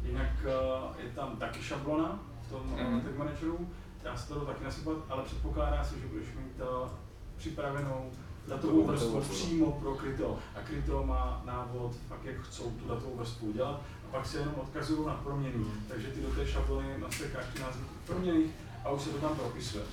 Jinak 0.07 0.31
uh, 0.45 1.01
je 1.03 1.09
tam 1.09 1.35
taky 1.37 1.63
šablona 1.63 2.19
v 2.47 2.51
tom 2.51 2.61
Mhm. 2.67 2.93
mm. 2.93 3.01
tag 3.01 3.17
manageru, 3.17 3.69
dá 4.03 4.17
se 4.17 4.27
to 4.33 4.39
taky 4.45 4.63
nasypat, 4.63 4.97
ale 5.09 5.23
předpokládá 5.23 5.83
se, 5.83 5.99
že 5.99 6.07
budeš 6.07 6.27
mít 6.27 6.61
uh, 6.61 6.89
připravenou 7.37 8.11
datovou 8.47 8.83
vrstvu 8.87 9.21
přímo 9.21 9.71
pro 9.71 9.95
kryto. 9.95 10.39
A 10.55 10.61
kryto 10.61 11.03
má 11.03 11.41
návod, 11.45 11.95
pak 12.09 12.23
jak 12.25 12.41
chcou 12.41 12.71
tu 12.71 12.87
datovou 12.87 13.15
vrstvu 13.17 13.47
udělat, 13.47 13.81
a 14.07 14.11
pak 14.11 14.25
se 14.25 14.37
jenom 14.37 14.55
odkazují 14.55 15.07
na 15.07 15.13
proměny. 15.13 15.65
Takže 15.87 16.07
ty 16.07 16.21
do 16.21 16.27
té 16.29 16.47
šablony 16.47 16.97
nastrkáš 16.99 17.45
ty 17.53 17.59
názvy 17.61 17.83
proměných 18.05 18.51
a 18.85 18.89
už 18.89 19.01
se 19.01 19.09
to 19.09 19.17
tam 19.17 19.35
propisuje. 19.35 19.83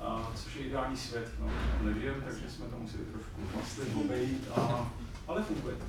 A, 0.00 0.30
což 0.34 0.56
je 0.56 0.66
ideální 0.66 0.96
svět, 0.96 1.28
no, 1.40 1.50
nežijem, 1.82 2.22
takže 2.24 2.50
jsme 2.50 2.66
to 2.66 2.76
museli 2.78 3.04
trošku 3.04 3.40
vlastně 3.54 3.84
obejít, 4.04 4.48
a, 4.56 4.90
ale 5.28 5.42
funguje 5.42 5.76
to. 5.76 5.84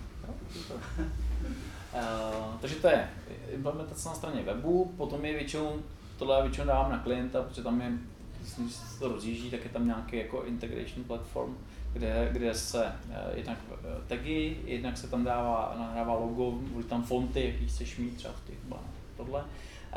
Uh, 1.96 2.60
takže 2.62 2.76
to 2.76 2.88
je 2.88 3.10
implementace 3.54 4.10
na 4.10 4.16
straně 4.16 4.42
webu, 4.44 4.94
potom 4.98 5.26
je 5.26 5.34
většinou, 5.34 5.80
tohle 6.18 6.42
většinou 6.42 6.68
dávám 6.68 6.92
na 6.92 7.00
klienta, 7.00 7.42
protože 7.42 7.64
tam 7.64 7.82
je, 7.82 7.92
když 8.58 8.74
se 8.74 9.00
to 9.00 9.08
rozjíždí, 9.08 9.52
tak 9.52 9.64
je 9.64 9.70
tam 9.70 9.88
nějaký 9.88 10.18
jako 10.18 10.44
integration 10.44 11.04
platform, 11.04 11.58
kde, 11.94 12.30
kde 12.32 12.54
se 12.54 12.86
uh, 12.86 13.38
jednak 13.38 13.58
eh, 13.72 14.02
tagy, 14.08 14.58
jednak 14.66 14.98
se 14.98 15.08
tam 15.08 15.24
dává, 15.24 15.76
nahrává 15.80 16.14
logo, 16.14 16.52
budou 16.52 16.88
tam 16.88 17.04
fonty, 17.04 17.46
jaký 17.46 17.68
chceš 17.68 17.98
mít, 17.98 18.18
třeba 18.18 18.34
v 18.34 18.48
těch 18.48 18.58
tohle, 19.18 19.42
uh, 19.42 19.48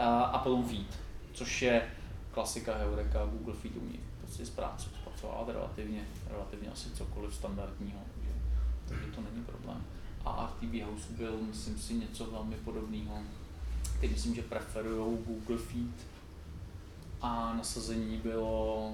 a 0.04 0.38
potom 0.38 0.64
feed, 0.64 0.98
což 1.32 1.62
je 1.62 1.82
klasika 2.30 2.74
Heureka, 2.74 3.26
Google 3.26 3.54
Feed 3.54 3.76
umí 3.76 4.00
prostě 4.20 4.46
zpracovat 4.46 5.48
relativně, 5.48 6.00
relativně 6.30 6.68
asi 6.68 6.90
cokoliv 6.90 7.34
standardního, 7.34 7.98
takže, 8.14 8.30
takže 8.88 9.16
to 9.16 9.20
není 9.20 9.44
problém 9.44 9.84
a 10.24 10.46
RTB 10.46 10.82
House 10.82 11.12
byl, 11.12 11.38
myslím 11.42 11.78
si, 11.78 11.94
něco 11.94 12.30
velmi 12.30 12.56
podobného. 12.56 13.18
Ty 14.00 14.08
myslím, 14.08 14.34
že 14.34 14.42
preferují 14.42 15.18
Google 15.26 15.58
Feed 15.58 16.06
a 17.20 17.54
nasazení 17.54 18.16
bylo 18.16 18.92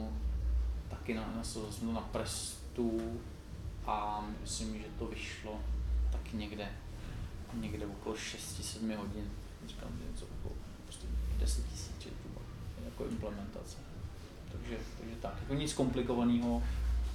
taky 0.91 1.15
na, 1.15 1.43
to 1.55 1.93
na 1.93 2.01
Prestu 2.01 3.21
a 3.87 4.27
myslím, 4.41 4.79
že 4.79 4.85
to 4.99 5.07
vyšlo 5.07 5.61
taky 6.13 6.37
někde, 6.37 6.69
někde 7.55 7.87
okolo 7.87 8.15
6-7 8.15 8.97
hodin. 8.97 9.31
Říkám, 9.67 9.89
že 9.99 10.11
něco 10.11 10.27
okolo 10.27 10.55
prostě 10.85 11.07
10 11.39 11.67
tisíc 11.67 11.95
jako 12.85 13.05
implementace. 13.05 13.79
Takže, 14.53 14.77
takže 14.99 15.15
tak, 15.23 15.35
jako 15.41 15.55
nic 15.55 15.75
komplikovaného 15.75 16.63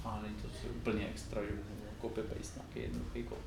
a 0.04 0.20
není 0.22 0.34
to 0.34 0.48
úplně 0.76 1.08
extra, 1.08 1.42
že 1.42 1.50
by 1.50 1.62
copy-paste 2.02 2.56
nějaký 2.56 2.80
jednoduchý 2.80 3.22
kód. 3.22 3.38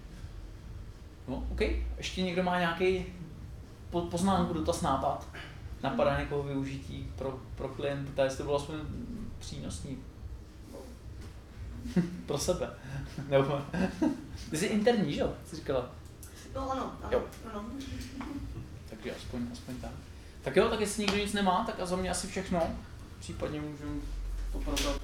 No, 1.28 1.44
OK. 1.52 1.62
Ještě 1.98 2.22
někdo 2.22 2.44
má 2.44 2.60
nějaký 2.60 3.06
po- 3.90 4.02
poznámku, 4.02 4.54
dotaz, 4.54 4.82
nápad? 4.82 5.28
Napadá 5.84 6.20
někoho 6.20 6.44
využití 6.44 7.12
pro, 7.16 7.40
pro 7.56 7.68
klienta, 7.70 8.24
jestli 8.24 8.38
to 8.38 8.44
bylo 8.44 8.56
aspoň 8.56 8.76
přínosný 9.40 9.98
pro 12.26 12.38
sebe. 12.38 12.70
Nebo, 13.30 13.62
ty 14.50 14.58
jsi 14.58 14.66
interní, 14.66 15.14
že 15.14 15.20
jo? 15.22 15.34
Jsi 15.46 15.56
říkala. 15.56 15.86
No 16.56 16.72
ano, 16.72 16.92
ano, 17.04 17.10
Jo. 17.12 17.24
ano. 17.54 17.66
Takže 18.90 19.16
aspoň, 19.16 19.42
aspoň 19.54 19.76
tak. 19.76 19.92
Tak 20.44 20.56
jo, 20.56 20.70
tak 20.70 20.80
jestli 20.80 21.04
nikdo 21.04 21.18
nic 21.18 21.34
nemá, 21.34 21.64
tak 21.66 21.80
a 21.80 21.86
za 21.86 21.96
mě 21.96 22.10
asi 22.10 22.28
všechno. 22.28 22.62
Případně 23.20 23.62
můžu 23.62 24.02
to 24.52 24.60
probrat. 24.60 25.02